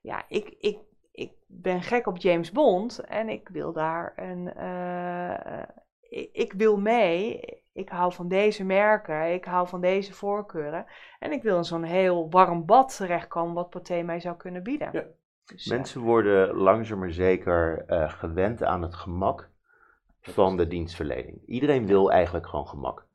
ja, 0.00 0.24
ik, 0.28 0.54
ik, 0.58 0.78
ik 1.12 1.32
ben 1.46 1.82
gek 1.82 2.06
op 2.06 2.18
James 2.18 2.52
Bond 2.52 2.98
en 2.98 3.28
ik 3.28 3.48
wil 3.48 3.72
daar 3.72 4.12
een, 4.16 4.46
ik, 6.00 6.28
ik 6.32 6.52
wil 6.52 6.76
mee, 6.76 7.40
ik 7.82 7.88
hou 7.88 8.12
van 8.12 8.28
deze 8.28 8.64
merken, 8.64 9.32
ik 9.32 9.44
hou 9.44 9.68
van 9.68 9.80
deze 9.80 10.12
voorkeuren. 10.12 10.86
En 11.18 11.32
ik 11.32 11.42
wil 11.42 11.56
in 11.56 11.64
zo'n 11.64 11.82
heel 11.82 12.30
warm 12.30 12.66
bad 12.66 12.96
terechtkomen 12.96 13.54
wat 13.54 13.70
Pathé 13.70 14.02
mij 14.02 14.20
zou 14.20 14.36
kunnen 14.36 14.62
bieden. 14.62 14.88
Ja. 14.92 15.04
Dus, 15.44 15.66
Mensen 15.66 16.00
worden 16.00 16.54
langzaam 16.54 16.98
maar 16.98 17.12
zeker 17.12 17.84
uh, 17.88 18.10
gewend 18.10 18.64
aan 18.64 18.82
het 18.82 18.94
gemak 18.94 19.50
van 20.20 20.56
de 20.56 20.66
dienstverlening. 20.66 21.46
Iedereen 21.46 21.86
wil 21.86 22.12
eigenlijk 22.12 22.46
gewoon 22.46 22.68
gemak. 22.68 23.06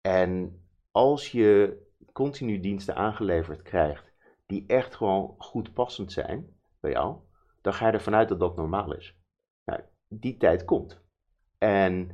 En 0.00 0.62
als 0.90 1.32
je 1.32 1.76
continu 2.12 2.60
diensten 2.60 2.94
aangeleverd 2.94 3.62
krijgt 3.62 4.12
die 4.46 4.64
echt 4.66 4.94
gewoon 4.94 5.34
goed 5.38 5.72
passend 5.72 6.12
zijn 6.12 6.56
bij 6.80 6.90
jou, 6.90 7.16
dan 7.60 7.72
ga 7.72 7.86
je 7.86 7.92
ervan 7.92 8.14
uit 8.14 8.28
dat 8.28 8.40
dat 8.40 8.56
normaal 8.56 8.94
is. 8.94 9.16
Nou, 9.64 9.80
die 10.08 10.36
tijd 10.36 10.64
komt. 10.64 11.00
En 11.58 12.10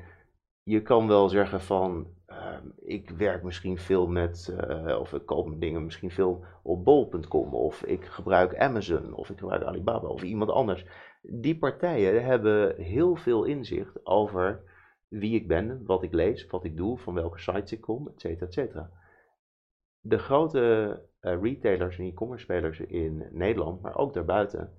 je 0.64 0.83
kan 0.83 1.09
wel 1.09 1.29
zeggen 1.29 1.61
van, 1.61 2.07
ehm, 2.27 2.68
ik 2.77 3.11
werk 3.11 3.42
misschien 3.42 3.79
veel 3.79 4.07
met, 4.07 4.57
uh, 4.61 4.98
of 5.00 5.12
ik 5.12 5.27
koop 5.27 5.61
dingen 5.61 5.85
misschien 5.85 6.11
veel 6.11 6.44
op 6.62 6.85
bol.com, 6.85 7.55
of 7.55 7.83
ik 7.83 8.05
gebruik 8.05 8.59
Amazon, 8.59 9.14
of 9.14 9.31
ik 9.31 9.38
gebruik 9.38 9.62
Alibaba, 9.62 10.09
of 10.09 10.22
iemand 10.22 10.50
anders. 10.50 10.87
Die 11.22 11.59
partijen 11.59 12.24
hebben 12.24 12.77
heel 12.77 13.16
veel 13.16 13.44
inzicht 13.44 14.07
over 14.07 14.62
wie 15.09 15.35
ik 15.35 15.48
ben, 15.48 15.85
wat 15.85 16.03
ik 16.03 16.12
lees, 16.12 16.46
wat 16.46 16.64
ik 16.64 16.77
doe, 16.77 16.98
van 16.98 17.14
welke 17.14 17.38
sites 17.38 17.72
ik 17.72 17.81
kom, 17.81 18.09
et 18.09 18.20
cetera, 18.20 18.46
et 18.46 18.53
cetera. 18.53 18.90
De 20.00 20.18
grote 20.18 21.03
uh, 21.20 21.40
retailers 21.42 21.98
en 21.98 22.05
e-commerce 22.05 22.44
spelers 22.44 22.81
in 22.81 23.29
Nederland, 23.31 23.83
maar 23.83 23.96
ook 23.96 24.14
daarbuiten, 24.14 24.72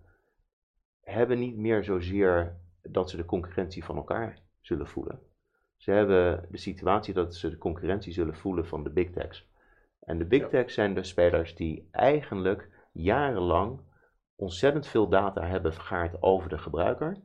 hebben 1.02 1.39
niet 1.39 1.58
meer 1.58 1.84
zozeer 1.84 2.58
dat 2.82 3.10
ze 3.10 3.17
de 3.17 3.26
concurrentie 3.26 3.84
van 3.84 3.95
elkaar 3.95 4.39
zullen 4.62 4.88
voelen. 4.88 5.19
Ze 5.78 5.92
hebben 5.92 6.46
de 6.50 6.58
situatie 6.58 7.14
dat 7.14 7.36
ze 7.36 7.50
de 7.50 7.58
concurrentie 7.58 8.14
zullen 8.14 8.36
voelen 8.36 8.68
van 8.68 8.84
de 8.84 8.90
big 8.90 9.12
techs. 9.12 9.48
En 10.00 10.18
de 10.18 10.26
big 10.26 10.50
techs 10.50 10.74
zijn 10.74 10.94
de 10.94 11.04
spelers 11.04 11.56
die 11.56 11.88
eigenlijk 11.92 12.70
jarenlang 12.92 13.80
ontzettend 14.36 14.88
veel 14.88 15.08
data 15.10 15.46
hebben 15.46 15.74
vergaard 15.74 16.22
over 16.22 16.50
de 16.50 16.58
gebruiker. 16.58 17.18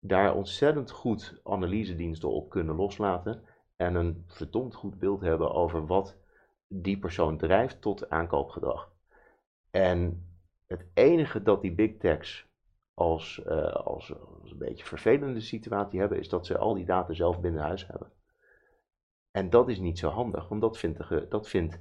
Daar 0.00 0.34
ontzettend 0.34 0.90
goed 0.90 1.40
analysediensten 1.42 2.30
op 2.30 2.50
kunnen 2.50 2.76
loslaten. 2.76 3.42
En 3.76 3.94
een 3.94 4.24
verdomd 4.26 4.74
goed 4.74 4.98
beeld 4.98 5.20
hebben 5.20 5.52
over 5.52 5.86
wat 5.86 6.16
die 6.66 6.98
persoon 6.98 7.36
drijft 7.36 7.80
tot 7.80 8.10
aankoopgedrag. 8.10 8.92
En 9.70 10.26
het 10.66 10.86
enige 10.94 11.42
dat 11.42 11.62
die 11.62 11.74
big 11.74 11.96
techs 11.96 12.47
als, 12.98 13.42
uh, 13.46 13.72
als, 13.72 14.14
als, 14.42 14.50
een 14.50 14.58
beetje 14.58 14.84
vervelende 14.84 15.40
situatie 15.40 16.00
hebben, 16.00 16.18
is 16.18 16.28
dat 16.28 16.46
ze 16.46 16.58
al 16.58 16.74
die 16.74 16.84
data 16.84 17.12
zelf 17.12 17.40
binnen 17.40 17.62
huis 17.62 17.86
hebben. 17.86 18.12
En 19.30 19.50
dat 19.50 19.68
is 19.68 19.78
niet 19.78 19.98
zo 19.98 20.08
handig, 20.08 20.48
want 20.48 20.60
dat 20.60 20.78
vindt 20.78 21.08
de, 21.08 21.26
dat 21.28 21.48
vindt 21.48 21.78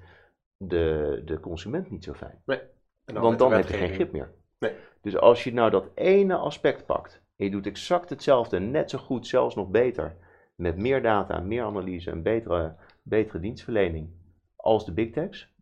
de, 0.57 1.21
de 1.25 1.39
consument 1.39 1.91
niet 1.91 2.03
zo 2.03 2.13
fijn. 2.13 2.41
Nee. 2.45 2.61
Dan 3.05 3.21
want 3.21 3.39
dan 3.39 3.53
heb 3.53 3.67
je 3.67 3.73
geen 3.73 3.93
grip 3.93 4.11
meer. 4.11 4.33
Nee. 4.59 4.73
Dus 5.01 5.17
als 5.17 5.43
je 5.43 5.53
nou 5.53 5.69
dat 5.69 5.89
ene 5.95 6.35
aspect 6.35 6.85
pakt 6.85 7.21
en 7.35 7.45
je 7.45 7.51
doet 7.51 7.65
exact 7.65 8.09
hetzelfde, 8.09 8.59
net 8.59 8.89
zo 8.89 8.97
goed, 8.97 9.27
zelfs 9.27 9.55
nog 9.55 9.69
beter, 9.69 10.17
met 10.55 10.77
meer 10.77 11.01
data, 11.01 11.39
meer 11.39 11.63
analyse 11.63 12.11
en 12.11 12.23
betere, 12.23 12.75
betere 13.03 13.39
dienstverlening 13.39 14.09
als 14.55 14.85
de 14.85 14.93
big 14.93 15.11
techs, 15.11 15.53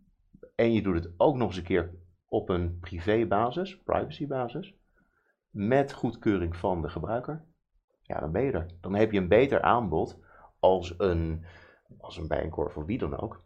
en 0.56 0.74
je 0.74 0.82
doet 0.82 1.04
het 1.04 1.14
ook 1.18 1.36
nog 1.36 1.48
eens 1.48 1.58
een 1.58 1.64
keer 1.64 1.94
op 2.28 2.50
een 2.50 2.80
privébasis, 2.80 3.84
privacybasis, 3.84 4.74
met 5.56 5.94
goedkeuring 5.94 6.56
van 6.56 6.82
de 6.82 6.90
gebruiker, 6.90 7.46
ja, 8.02 8.20
dan 8.20 8.32
ben 8.32 8.44
je 8.44 8.52
er. 8.52 8.66
Dan 8.82 8.96
heb 8.96 9.12
je 9.12 9.18
een 9.18 9.28
beter 9.28 9.62
aanbod 9.62 10.20
als 10.60 10.94
een, 10.98 11.46
als 11.98 12.18
een 12.18 12.28
Bijenkorf 12.28 12.78
of 12.78 12.86
wie 12.86 12.98
dan 12.98 13.20
ook, 13.20 13.44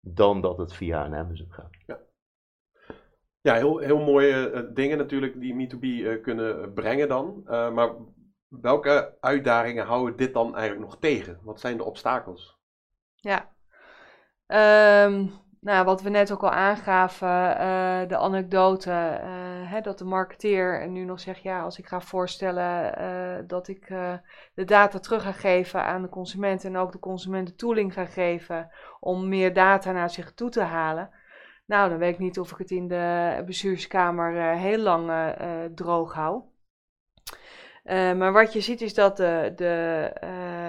dan 0.00 0.40
dat 0.40 0.58
het 0.58 0.72
via 0.72 1.04
een 1.04 1.14
Amazon 1.14 1.52
gaat. 1.52 1.76
Ja. 1.86 1.98
Ja, 3.40 3.54
heel, 3.54 3.78
heel 3.78 4.04
mooie 4.04 4.52
uh, 4.52 4.74
dingen 4.74 4.98
natuurlijk 4.98 5.40
die 5.40 5.68
Me2B 5.68 5.80
uh, 5.80 6.22
kunnen 6.22 6.72
brengen 6.72 7.08
dan. 7.08 7.42
Uh, 7.44 7.72
maar 7.72 7.94
welke 8.48 9.16
uitdagingen 9.20 9.86
houden 9.86 10.16
dit 10.16 10.34
dan 10.34 10.56
eigenlijk 10.56 10.90
nog 10.90 11.00
tegen? 11.00 11.38
Wat 11.42 11.60
zijn 11.60 11.76
de 11.76 11.84
obstakels? 11.84 12.58
Ja, 13.14 13.52
um, 15.06 15.32
nou, 15.60 15.84
wat 15.84 16.02
we 16.02 16.10
net 16.10 16.32
ook 16.32 16.42
al 16.42 16.50
aangaven, 16.50 17.28
uh, 17.28 18.08
de 18.08 18.16
anekdote, 18.16 18.90
uh, 18.90 19.70
hè, 19.70 19.80
dat 19.80 19.98
de 19.98 20.04
marketeer 20.04 20.88
nu 20.88 21.04
nog 21.04 21.20
zegt, 21.20 21.42
ja, 21.42 21.62
als 21.62 21.78
ik 21.78 21.86
ga 21.86 22.00
voorstellen 22.00 23.00
uh, 23.00 23.44
dat 23.46 23.68
ik 23.68 23.86
de 24.54 24.64
data 24.64 24.98
terug 24.98 25.22
ga 25.22 25.32
geven 25.32 25.84
aan 25.84 26.02
de 26.02 26.08
consument 26.08 26.64
en 26.64 26.76
ook 26.76 26.92
de 26.92 26.98
consument 26.98 27.46
de 27.46 27.54
tooling 27.54 27.92
ga 27.92 28.04
geven 28.04 28.70
om 29.00 29.28
meer 29.28 29.52
data 29.52 29.92
naar 29.92 30.10
zich 30.10 30.32
toe 30.34 30.50
te 30.50 30.62
halen. 30.62 31.10
Nou, 31.66 31.88
dan 31.88 31.98
weet 31.98 32.12
ik 32.12 32.18
niet 32.18 32.38
of 32.38 32.52
ik 32.52 32.58
het 32.58 32.70
in 32.70 32.88
de 32.88 33.42
bestuurskamer 33.46 34.56
heel 34.56 34.78
lang 34.78 35.34
droog 35.74 36.14
hou. 36.14 36.42
maar 38.16 38.32
wat 38.32 38.52
je 38.52 38.60
ziet 38.60 38.80
is 38.80 38.94
dat 38.94 39.16
de, 39.16 39.52
de 39.56 40.10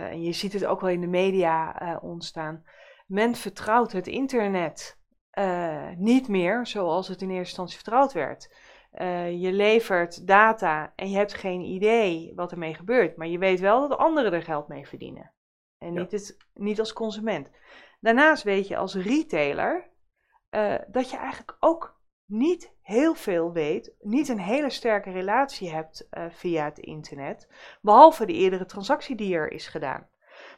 en 0.10 0.21
je 0.21 0.32
ziet 0.32 0.54
het 0.54 0.65
ook 0.65 0.82
wel 0.82 0.89
in 0.89 1.02
de 1.02 1.08
media 1.08 1.75
ontstaan, 2.02 2.63
men 3.10 3.36
vertrouwt 3.36 3.91
het 3.91 4.08
internet 4.08 5.00
uh, 5.34 5.89
niet 5.95 6.28
meer 6.28 6.67
zoals 6.67 7.08
het 7.08 7.22
in 7.22 7.30
eerste 7.30 7.43
instantie 7.43 7.76
vertrouwd 7.76 8.13
werd. 8.13 8.54
Uh, 8.93 9.41
je 9.41 9.52
levert 9.52 10.28
data 10.28 10.93
en 10.95 11.10
je 11.10 11.17
hebt 11.17 11.34
geen 11.34 11.62
idee 11.62 12.32
wat 12.36 12.52
ermee 12.52 12.74
gebeurt, 12.74 13.17
maar 13.17 13.28
je 13.28 13.38
weet 13.38 13.60
wel 13.60 13.88
dat 13.88 13.98
anderen 13.98 14.34
er 14.34 14.41
geld 14.41 14.67
mee 14.67 14.88
verdienen. 14.88 15.34
En 15.78 15.93
niet, 15.93 16.12
het, 16.12 16.38
niet 16.54 16.80
als 16.80 16.93
consument. 16.93 17.52
Daarnaast 18.00 18.43
weet 18.43 18.67
je 18.67 18.78
als 18.78 18.95
retailer 18.95 19.89
uh, 20.50 20.76
dat 20.88 21.10
je 21.10 21.17
eigenlijk 21.17 21.58
ook 21.60 22.02
niet 22.26 22.74
heel 22.82 23.13
veel 23.13 23.52
weet, 23.52 23.95
niet 24.00 24.28
een 24.28 24.39
hele 24.39 24.69
sterke 24.69 25.12
relatie 25.12 25.69
hebt 25.69 26.08
via 26.30 26.65
het 26.65 26.80
internet, 26.80 27.48
behalve 27.82 28.26
de 28.26 28.34
eerdere 28.34 28.65
transactie 28.65 29.15
die 29.15 29.36
er 29.36 29.52
is 29.52 29.67
gedaan. 29.67 30.10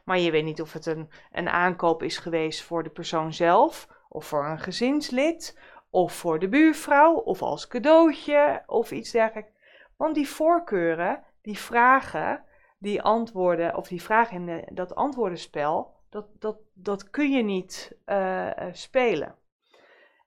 Maar 0.03 0.19
je 0.19 0.31
weet 0.31 0.43
niet 0.43 0.61
of 0.61 0.73
het 0.73 0.85
een, 0.85 1.09
een 1.31 1.49
aankoop 1.49 2.03
is 2.03 2.17
geweest 2.17 2.63
voor 2.63 2.83
de 2.83 2.89
persoon 2.89 3.33
zelf, 3.33 3.87
of 4.09 4.25
voor 4.25 4.45
een 4.45 4.59
gezinslid, 4.59 5.59
of 5.89 6.13
voor 6.13 6.39
de 6.39 6.49
buurvrouw, 6.49 7.13
of 7.13 7.41
als 7.41 7.67
cadeautje, 7.67 8.63
of 8.65 8.91
iets 8.91 9.11
dergelijks. 9.11 9.51
Want 9.97 10.15
die 10.15 10.29
voorkeuren, 10.29 11.23
die 11.41 11.57
vragen, 11.57 12.43
die 12.77 13.01
antwoorden, 13.01 13.75
of 13.75 13.87
die 13.87 14.01
vragen 14.01 14.49
in 14.49 14.67
dat 14.73 14.95
antwoordenspel, 14.95 15.95
dat, 16.09 16.25
dat, 16.39 16.57
dat 16.73 17.09
kun 17.09 17.31
je 17.31 17.43
niet 17.43 17.97
uh, 18.05 18.49
spelen. 18.71 19.35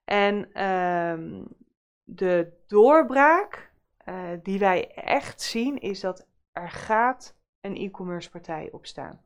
En 0.04 0.48
uh, 0.52 1.42
de 2.04 2.52
doorbraak 2.66 3.72
uh, 4.08 4.28
die 4.42 4.58
wij 4.58 4.90
echt 4.94 5.40
zien, 5.40 5.78
is 5.78 6.00
dat 6.00 6.26
er 6.52 6.70
gaat 6.70 7.36
een 7.60 7.76
e-commerce 7.76 8.30
partij 8.30 8.68
opstaan. 8.72 9.23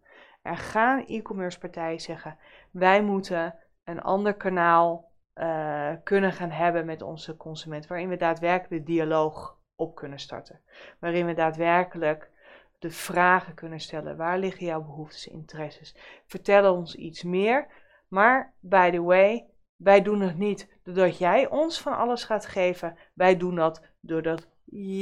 Er 0.48 0.56
gaan 0.56 1.04
e-commerce 1.06 1.58
partijen 1.58 2.00
zeggen: 2.00 2.38
wij 2.70 3.02
moeten 3.02 3.54
een 3.84 4.00
ander 4.00 4.34
kanaal 4.34 5.12
uh, 5.34 5.92
kunnen 6.04 6.32
gaan 6.32 6.50
hebben 6.50 6.87
met 6.87 7.02
onze 7.02 7.37
consument, 7.37 7.87
waarin 7.87 8.08
we 8.08 8.16
daadwerkelijk 8.16 8.87
de 8.87 8.92
dialoog 8.92 9.58
op 9.76 9.94
kunnen 9.94 10.18
starten. 10.18 10.61
Waarin 10.98 11.26
we 11.26 11.34
daadwerkelijk 11.34 12.30
de 12.78 12.90
vragen 12.90 13.54
kunnen 13.54 13.80
stellen: 13.80 14.16
waar 14.16 14.38
liggen 14.38 14.66
jouw 14.66 14.82
behoeftes 14.82 15.26
interesses? 15.26 15.96
Vertel 16.26 16.74
ons 16.74 16.94
iets 16.94 17.22
meer. 17.22 17.66
Maar, 18.08 18.54
by 18.61 18.90
the 18.90 19.02
way, 19.02 19.46
wij 19.76 20.02
doen 20.02 20.20
het 20.20 20.38
niet 20.38 20.78
doordat 20.82 21.18
jij 21.18 21.48
ons 21.48 21.80
van 21.80 21.96
alles 21.96 22.24
gaat 22.24 22.46
geven. 22.46 22.96
Wij 23.14 23.37
doen 23.37 23.54
dat 23.54 23.82
doordat 24.00 24.48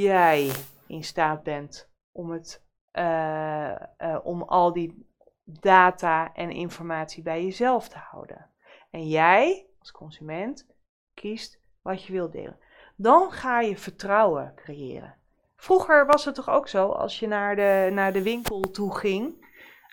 jij 0.03 0.51
in 0.87 1.03
staat 1.03 1.43
bent 1.43 1.91
om, 2.11 2.31
het, 2.31 2.65
uh, 2.93 3.75
uh, 3.97 4.19
om 4.23 4.41
al 4.41 4.73
die 4.73 5.05
data 5.49 6.33
en 6.33 6.51
informatie 6.51 7.23
bij 7.23 7.43
jezelf 7.43 7.87
te 7.87 7.97
houden. 7.97 8.49
En 8.91 9.07
jij 9.07 9.65
als 9.79 9.91
consument 9.91 10.67
kiest 11.13 11.59
wat 11.81 12.03
je 12.03 12.13
wilt 12.13 12.31
delen. 12.31 12.59
Dan 12.95 13.31
ga 13.31 13.59
je 13.59 13.77
vertrouwen 13.77 14.51
creëren. 14.55 15.15
Vroeger 15.55 16.05
was 16.05 16.25
het 16.25 16.35
toch 16.35 16.49
ook 16.49 16.67
zo, 16.67 16.89
als 16.89 17.19
je 17.19 17.27
naar 17.27 17.55
de, 17.55 17.89
naar 17.93 18.13
de 18.13 18.23
winkel 18.23 18.59
toe 18.59 18.97
ging, 18.97 19.45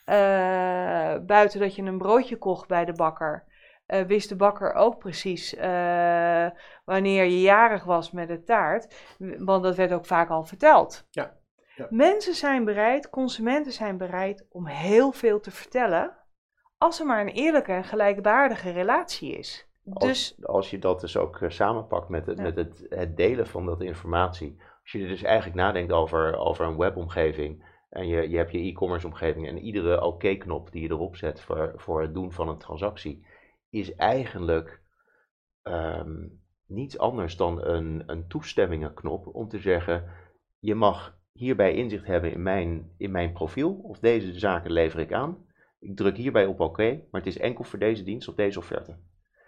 uh, 0.06 0.14
buiten 1.26 1.60
dat 1.60 1.74
je 1.74 1.82
een 1.82 1.98
broodje 1.98 2.36
kocht 2.36 2.68
bij 2.68 2.84
de 2.84 2.92
bakker, 2.92 3.44
wist 3.86 4.28
de 4.28 4.36
bakker 4.36 4.72
ook 4.72 4.98
precies 4.98 5.54
wanneer 6.84 7.24
je 7.24 7.40
jarig 7.40 7.84
was 7.84 8.10
met 8.10 8.28
de 8.28 8.42
taart. 8.42 9.14
Want 9.38 9.62
dat 9.62 9.76
werd 9.76 9.92
ook 9.92 10.06
vaak 10.06 10.30
al 10.30 10.44
verteld. 10.44 11.06
Ja. 11.10 11.36
Ja. 11.76 11.86
Mensen 11.90 12.34
zijn 12.34 12.64
bereid, 12.64 13.10
consumenten 13.10 13.72
zijn 13.72 13.96
bereid 13.96 14.46
om 14.50 14.66
heel 14.66 15.12
veel 15.12 15.40
te 15.40 15.50
vertellen. 15.50 16.16
Als 16.78 17.00
er 17.00 17.06
maar 17.06 17.20
een 17.20 17.32
eerlijke 17.32 17.72
en 17.72 17.84
gelijkwaardige 17.84 18.70
relatie 18.70 19.38
is. 19.38 19.68
Als, 19.92 20.04
Dus 20.06 20.46
als 20.46 20.70
je 20.70 20.78
dat 20.78 21.00
dus 21.00 21.16
ook 21.16 21.40
eh, 21.40 21.50
samenpakt 21.50 22.08
met, 22.08 22.26
het, 22.26 22.36
Ja. 22.36 22.42
met 22.42 22.56
het, 22.56 22.86
het 22.88 23.16
delen 23.16 23.46
van 23.46 23.66
dat 23.66 23.80
informatie. 23.80 24.56
Als 24.82 24.92
je 24.92 25.06
dus 25.06 25.22
eigenlijk 25.22 25.56
nadenkt 25.56 25.92
over, 25.92 26.36
over 26.36 26.66
een 26.66 26.76
webomgeving. 26.76 27.72
En 27.90 28.06
je, 28.06 28.28
je 28.30 28.36
hebt 28.36 28.50
je 28.52 28.58
e-commerce 28.58 29.06
omgeving. 29.06 29.48
En 29.48 29.58
iedere 29.58 30.02
oké-knop 30.02 30.72
die 30.72 30.82
je 30.82 30.90
erop 30.90 31.16
zet 31.16 31.40
voor, 31.40 31.72
voor 31.76 32.00
het 32.02 32.14
doen 32.14 32.32
van 32.32 32.48
een 32.48 32.58
transactie. 32.58 33.26
Is 33.70 33.94
eigenlijk 33.94 34.82
ehm, 35.62 36.26
niets 36.66 36.98
anders 36.98 37.36
dan 37.36 37.64
een, 37.64 38.02
een 38.06 38.28
toestemmingenknop. 38.28 39.26
Om 39.26 39.48
te 39.48 39.58
zeggen, 39.58 40.10
je 40.58 40.74
mag 40.74 41.18
hierbij 41.38 41.74
inzicht 41.74 42.06
hebben 42.06 42.32
in 42.32 42.42
mijn, 42.42 42.90
in 42.96 43.10
mijn 43.10 43.32
profiel. 43.32 43.72
Of 43.72 43.98
deze 43.98 44.38
zaken 44.38 44.72
lever 44.72 45.00
ik 45.00 45.12
aan. 45.12 45.46
Ik 45.80 45.96
druk 45.96 46.16
hierbij 46.16 46.46
op 46.46 46.60
oké. 46.60 47.02
maar 47.10 47.20
het 47.20 47.26
is 47.26 47.38
enkel 47.38 47.64
voor 47.64 47.78
deze 47.78 48.02
dienst 48.02 48.28
of 48.28 48.34
deze 48.34 48.58
offerte. 48.58 48.96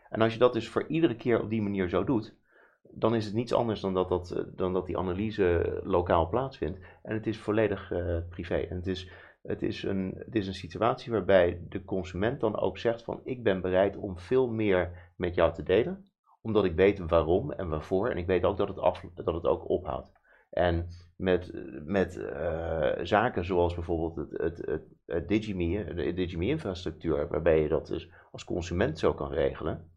En 0.08 0.20
als 0.20 0.32
je 0.32 0.38
dat 0.38 0.52
dus 0.52 0.68
voor 0.68 0.86
iedere 0.86 1.16
keer 1.16 1.42
op 1.42 1.50
die 1.50 1.62
manier 1.62 1.88
zo 1.88 2.04
doet, 2.04 2.34
dan 2.82 3.14
is 3.14 3.24
het 3.24 3.34
niets 3.34 3.52
anders 3.52 3.80
dan 3.80 3.94
dat, 3.94 4.08
dat, 4.08 4.30
eh, 4.30 4.44
dan 4.54 4.72
dat 4.72 4.86
die 4.86 4.98
analyse 4.98 5.80
lokaal 5.84 6.28
plaatsvindt. 6.28 6.78
En 7.02 7.14
het 7.14 7.26
is 7.26 7.38
volledig 7.38 7.92
eh, 7.92 8.18
privé. 8.28 8.56
En 8.56 8.76
het 8.76 8.86
is, 8.86 9.10
het, 9.42 9.62
is 9.62 9.82
een, 9.82 10.14
het 10.18 10.34
is 10.34 10.46
een 10.46 10.54
situatie 10.54 11.12
waarbij 11.12 11.60
de 11.68 11.84
consument 11.84 12.40
dan 12.40 12.56
ook 12.58 12.78
zegt 12.78 13.02
van 13.02 13.20
ik 13.24 13.42
ben 13.42 13.60
bereid 13.60 13.96
om 13.96 14.18
veel 14.18 14.48
meer 14.48 15.12
met 15.16 15.34
jou 15.34 15.54
te 15.54 15.62
delen, 15.62 16.04
omdat 16.40 16.64
ik 16.64 16.74
weet 16.74 16.98
waarom 16.98 17.52
en 17.52 17.68
waarvoor. 17.68 18.10
En 18.10 18.16
ik 18.16 18.26
weet 18.26 18.44
ook 18.44 18.56
dat 18.56 18.68
het, 18.68 18.78
af, 18.78 19.04
dat 19.14 19.34
het 19.34 19.46
ook 19.46 19.68
ophoudt. 19.68 20.12
En 20.50 20.88
met, 21.16 21.52
met 21.84 22.16
eh, 22.16 22.92
zaken 23.02 23.44
zoals 23.44 23.74
bijvoorbeeld 23.74 24.16
het, 24.16 24.40
het, 24.42 24.56
het, 24.66 24.84
het 25.06 25.28
de 25.28 26.12
Digime-infrastructuur, 26.14 27.28
waarbij 27.28 27.62
je 27.62 27.68
dat 27.68 27.86
dus 27.86 28.10
als 28.32 28.44
consument 28.44 28.98
zo 28.98 29.14
kan 29.14 29.32
regelen, 29.32 29.90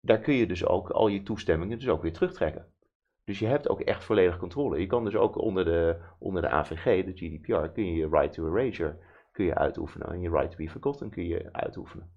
daar 0.00 0.20
kun 0.20 0.34
je 0.34 0.46
dus 0.46 0.66
ook 0.66 0.90
al 0.90 1.08
je 1.08 1.22
toestemmingen 1.22 1.78
dus 1.78 1.88
ook 1.88 2.02
weer 2.02 2.12
terugtrekken. 2.12 2.66
Dus 3.24 3.38
je 3.38 3.46
hebt 3.46 3.68
ook 3.68 3.80
echt 3.80 4.04
volledig 4.04 4.38
controle. 4.38 4.80
Je 4.80 4.86
kan 4.86 5.04
dus 5.04 5.16
ook 5.16 5.38
onder 5.38 5.64
de, 5.64 6.00
onder 6.18 6.42
de 6.42 6.48
AVG, 6.48 7.04
de 7.04 7.12
GDPR, 7.12 7.66
kun 7.72 7.86
je 7.86 7.94
je 7.94 8.08
right 8.08 8.32
to 8.32 8.46
erasure 8.46 8.98
kun 9.32 9.44
je 9.44 9.54
uitoefenen. 9.54 10.08
En 10.08 10.20
je 10.20 10.30
right 10.30 10.50
to 10.50 10.56
be 10.56 10.70
forgotten 10.70 11.10
kun 11.10 11.26
je 11.26 11.52
uitoefenen. 11.52 12.10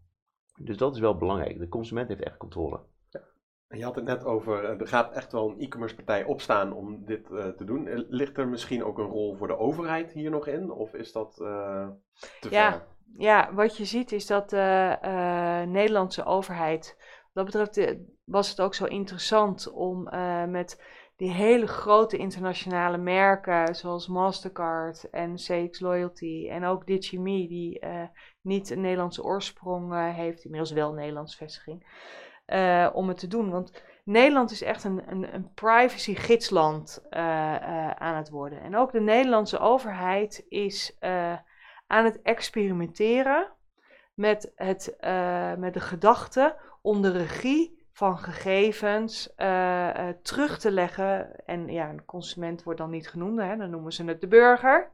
Dus 0.61 0.77
dat 0.77 0.93
is 0.93 0.99
wel 0.99 1.17
belangrijk. 1.17 1.59
De 1.59 1.67
consument 1.67 2.07
heeft 2.07 2.23
echt 2.23 2.38
controle. 2.38 2.79
Je 3.69 3.84
had 3.84 3.95
het 3.95 4.06
net 4.06 4.25
over, 4.25 4.63
eh, 4.63 4.80
er 4.80 4.88
gaat 4.88 5.12
echt 5.12 5.32
wel 5.32 5.49
een 5.49 5.60
e-commerce 5.60 5.95
partij 5.95 6.23
opstaan 6.23 6.73
om 6.73 7.06
dit 7.06 7.32
eh, 7.32 7.47
te 7.47 7.65
doen. 7.65 7.88
Eh, 7.88 7.99
Ligt 8.08 8.38
er 8.38 8.47
misschien 8.47 8.84
ook 8.84 8.97
een 8.97 9.06
rol 9.06 9.36
voor 9.36 9.47
de 9.47 9.58
overheid 9.58 10.12
hier 10.12 10.30
nog 10.32 10.47
in? 10.47 10.71
Of 10.71 10.93
is 10.93 11.12
dat 11.12 11.34
te 11.36 12.49
Ja. 12.49 12.71
ver? 12.71 12.86
Ja, 13.17 13.54
wat 13.54 13.78
je 13.78 13.86
ziet 13.86 14.12
is 14.12 14.25
dat 14.25 14.49
de 14.49 14.97
Nederlandse 15.67 16.25
overheid, 16.25 16.97
wat 17.34 17.51
dat 17.51 17.65
betreft 17.65 17.99
was 18.23 18.49
het 18.49 18.62
ook 18.62 18.73
zo 18.73 18.86
interessant 18.86 19.71
om 19.71 20.04
met 20.49 20.84
die 21.15 21.32
hele 21.32 21.67
grote 21.67 22.17
internationale 22.17 22.97
merken 22.97 23.75
zoals 23.75 24.08
Mastercard 24.08 25.10
en 25.10 25.36
CX 25.36 25.80
Loyalty 25.80 26.47
en 26.49 26.65
ook 26.65 26.86
Digime, 26.86 27.47
die 27.47 27.86
niet 28.41 28.69
een 28.69 28.82
Nederlandse 28.82 29.23
oorsprong 29.23 30.13
heeft, 30.13 30.43
inmiddels 30.43 30.71
wel 30.71 30.89
een 30.89 30.95
Nederlandse 30.95 31.38
vestiging, 31.38 31.86
eh, 32.45 32.89
om 32.93 33.08
het 33.08 33.17
te 33.17 33.27
doen. 33.27 33.49
Want 33.49 33.84
Nederland 34.03 34.51
is 34.51 34.62
echt 34.62 34.84
een, 34.84 35.01
een, 35.12 35.34
een 35.34 35.53
privacy-gidsland 35.53 37.05
eh, 37.10 37.55
eh, 37.55 37.91
aan 37.91 38.15
het 38.15 38.29
worden. 38.29 38.62
En 38.62 38.75
ook 38.75 38.91
de 38.91 39.01
Nederlandse 39.01 39.60
overheid 39.60 40.45
is 40.49 40.97
aan 41.88 42.05
het 42.05 42.21
experimenteren 42.21 43.47
met, 44.13 44.51
het, 44.55 44.97
met 45.58 45.73
de 45.73 45.79
gedachte 45.79 46.55
om 46.81 47.01
de 47.01 47.12
regie 47.12 47.88
van 47.91 48.17
gegevens 48.17 49.34
terug 50.21 50.60
te 50.60 50.71
leggen. 50.71 51.45
En 51.45 51.67
ja, 51.67 51.89
een 51.89 52.05
consument 52.05 52.63
wordt 52.63 52.79
dan 52.79 52.89
niet 52.89 53.10
genoemd, 53.10 53.39
hè, 53.39 53.58
dan 53.58 53.69
noemen 53.69 53.91
ze 53.91 54.03
het 54.03 54.21
de 54.21 54.27
burger. 54.27 54.91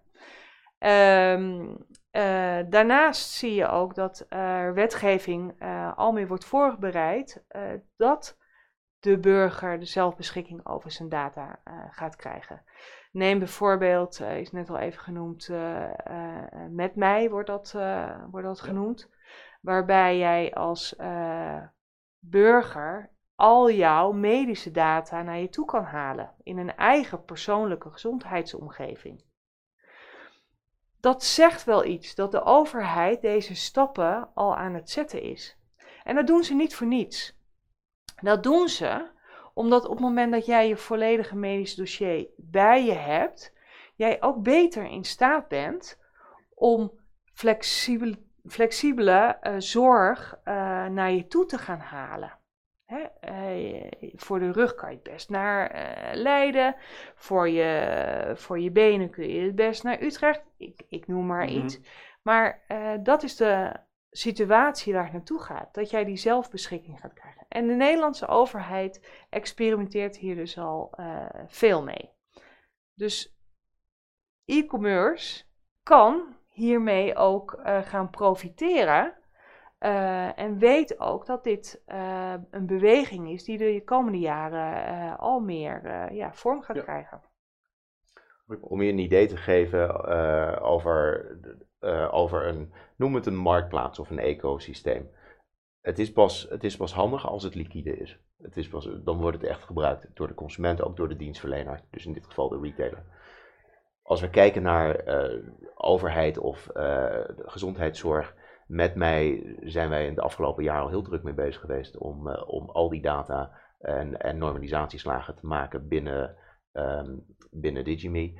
Ehm, 0.82 1.76
eh, 2.12 2.60
daarnaast 2.70 3.30
zie 3.30 3.54
je 3.54 3.68
ook 3.68 3.96
dat 3.96 4.26
er 4.30 4.74
wetgeving 4.74 5.56
eh, 5.60 5.98
al 5.98 6.12
meer 6.12 6.28
wordt 6.28 6.46
voorbereid 6.46 7.44
eh, 7.48 7.62
dat 7.98 8.38
de 9.00 9.20
burger 9.20 9.80
de 9.80 9.86
zelfbeschikking 9.86 10.66
over 10.66 10.92
zijn 10.92 11.10
data 11.10 11.60
gaat 11.90 12.16
krijgen. 12.16 12.64
Neem 13.12 13.40
bijvoorbeeld, 13.40 14.20
is 14.20 14.52
net 14.52 14.70
al 14.70 14.78
even 14.78 15.02
genoemd, 15.02 15.50
met 16.70 16.96
mij 16.96 17.30
wordt 17.30 17.48
dat, 17.48 17.72
wordt 18.32 18.48
dat 18.48 18.60
Ja. 18.60 18.64
genoemd, 18.64 19.10
waarbij 19.62 20.18
jij 20.18 20.54
als 20.54 20.96
burger 22.20 23.10
al 23.36 23.72
jouw 23.72 24.12
medische 24.12 24.72
data 24.72 25.22
naar 25.22 25.40
je 25.40 25.50
toe 25.50 25.66
kan 25.66 25.84
halen 25.84 26.34
in 26.44 26.58
een 26.58 26.76
eigen 26.76 27.26
persoonlijke 27.26 27.90
gezondheidsomgeving. 27.92 29.24
Dat 31.02 31.24
zegt 31.24 31.64
wel 31.64 31.86
iets 31.86 32.16
dat 32.16 32.32
de 32.32 32.44
overheid 32.44 33.22
deze 33.22 33.56
stappen 33.56 34.30
al 34.34 34.56
aan 34.56 34.74
het 34.74 34.90
zetten 34.90 35.22
is. 35.22 35.58
En 36.04 36.16
dat 36.16 36.28
doen 36.28 36.44
ze 36.44 36.54
niet 36.54 36.76
voor 36.76 36.88
niets. 36.88 37.40
Dat 38.22 38.44
doen 38.44 38.68
ze 38.68 39.10
omdat 39.54 39.86
op 39.86 39.92
het 39.92 40.00
moment 40.00 40.32
dat 40.32 40.46
jij 40.46 40.68
je 40.68 40.78
volledige 40.78 41.36
medische 41.36 41.76
dossier 41.76 42.28
bij 42.38 42.86
je 42.86 42.94
hebt, 42.94 43.54
jij 43.96 44.22
ook 44.22 44.44
beter 44.44 44.84
in 44.84 45.04
staat 45.04 45.48
bent 45.48 46.00
om 46.54 46.92
flexibel, 47.34 48.14
flexibele 48.48 49.38
eh, 49.42 49.56
zorg 49.58 50.40
eh, 50.44 50.54
naar 50.86 51.12
je 51.12 51.28
toe 51.28 51.46
te 51.46 51.58
gaan 51.58 51.80
halen. 51.80 52.40
Hè? 52.92 53.04
eh, 53.20 53.92
voor 54.16 54.40
de 54.40 54.52
rug 54.52 54.76
kan 54.76 54.90
je 54.90 54.96
het 54.96 55.04
best 55.04 55.30
naar 55.30 55.70
eh, 55.70 56.16
Leiden. 56.16 56.76
Voor 57.16 57.50
je, 57.50 58.32
voor 58.36 58.60
je 58.60 58.72
benen 58.72 59.10
kun 59.10 59.30
je 59.30 59.42
het 59.46 59.56
best 59.56 59.84
naar 59.84 60.02
Utrecht. 60.02 60.42
Ik, 60.58 60.82
ik 60.90 61.08
noem 61.08 61.26
maar 61.26 61.46
Mhm. 61.46 61.58
iets. 61.58 61.80
Maar 62.22 62.64
eh, 62.68 62.94
dat 63.04 63.24
is 63.24 63.36
de 63.36 63.72
situatie 64.10 64.94
waar 64.94 65.04
het 65.04 65.14
naartoe 65.14 65.42
gaat. 65.42 65.74
Dat 65.74 65.90
jij 65.90 66.06
die 66.06 66.18
zelfbeschikking 66.18 67.00
gaat 67.00 67.14
krijgen. 67.14 67.46
En 67.50 67.68
de 67.68 67.74
Nederlandse 67.74 68.28
overheid 68.28 69.26
experimenteert 69.30 70.18
hier 70.18 70.36
dus 70.36 70.58
al 70.58 70.94
veel 71.48 71.84
mee. 71.84 72.10
Dus 72.94 73.36
e-commerce 74.46 75.44
kan 75.84 76.36
hiermee 76.48 77.16
ook 77.16 77.60
gaan 77.64 78.10
profiteren. 78.10 79.21
Eh, 79.82 80.40
en 80.40 80.58
weet 80.58 81.00
ook 81.00 81.26
dat 81.26 81.44
dit 81.44 81.82
eh, 81.86 82.34
een 82.52 82.66
beweging 82.66 83.30
is 83.30 83.44
die 83.44 83.58
de 83.58 83.82
komende 83.86 84.20
jaren 84.20 84.86
eh, 84.86 85.20
al 85.20 85.40
meer 85.40 86.08
ja, 86.14 86.34
vorm 86.34 86.62
gaat 86.62 86.76
Ja. 86.76 86.82
krijgen. 86.82 87.22
Om 88.62 88.82
je 88.82 88.92
een 88.92 89.00
idee 89.00 89.28
te 89.28 89.38
geven 89.38 90.04
over, 90.62 91.38
over 92.12 92.48
een, 92.48 92.74
noem 92.96 93.16
het 93.16 93.26
een 93.26 93.36
marktplaats 93.36 94.00
of 94.00 94.10
een 94.10 94.20
ecosysteem. 94.20 95.10
Het 95.82 96.00
is, 96.00 96.12
pas, 96.12 96.48
het 96.50 96.64
is 96.64 96.78
pas 96.78 96.94
handig 96.94 97.28
als 97.28 97.44
het 97.44 97.56
liquide 97.56 97.98
is. 97.98 98.20
Het 98.42 98.58
is 98.58 98.68
pas, 98.68 98.90
dan 99.04 99.22
wordt 99.22 99.42
het 99.42 99.50
echt 99.50 99.64
gebruikt 99.64 100.08
door 100.14 100.28
de 100.28 100.34
consument, 100.34 100.82
ook 100.82 100.98
door 100.98 101.10
de 101.10 101.16
dienstverlener. 101.16 101.82
Dus 101.90 102.06
in 102.06 102.14
dit 102.14 102.26
geval 102.26 102.50
de 102.50 102.60
retailer. 102.60 103.04
Als 104.02 104.22
we 104.22 104.30
kijken 104.30 104.62
naar 104.62 105.04
overheid 105.76 106.38
of 106.38 106.70
gezondheidszorg, 107.46 108.36
met 108.72 108.96
mij 108.96 109.56
zijn 109.64 109.90
wij 109.90 110.08
in 110.08 110.16
de 110.16 110.22
afgelopen 110.22 110.64
jaren 110.64 110.84
al 110.84 110.90
heel 110.90 111.02
druk 111.02 111.24
mee 111.24 111.34
bezig 111.34 111.62
geweest 111.62 111.98
om, 111.98 112.28
eh, 112.28 112.44
om 112.48 112.70
al 112.70 112.90
die 112.90 113.02
data 113.02 113.52
en, 113.80 114.22
en 114.22 114.38
normalisatieslagen 114.38 115.36
te 115.36 115.46
maken 115.46 115.88
binnen, 115.88 116.36
ehm, 116.72 117.16
binnen 117.52 117.84
Digime. 117.84 118.34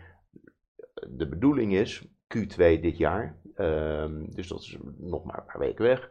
De 1.08 1.28
bedoeling 1.28 1.74
is 1.74 2.06
Q2 2.28 2.80
dit 2.80 2.98
jaar, 2.98 3.36
ehm, 3.56 4.26
dus 4.30 4.48
dat 4.48 4.60
is 4.60 4.78
nog 4.98 5.24
maar 5.24 5.38
een 5.38 5.46
paar 5.46 5.60
weken 5.60 5.86
weg, 5.86 6.10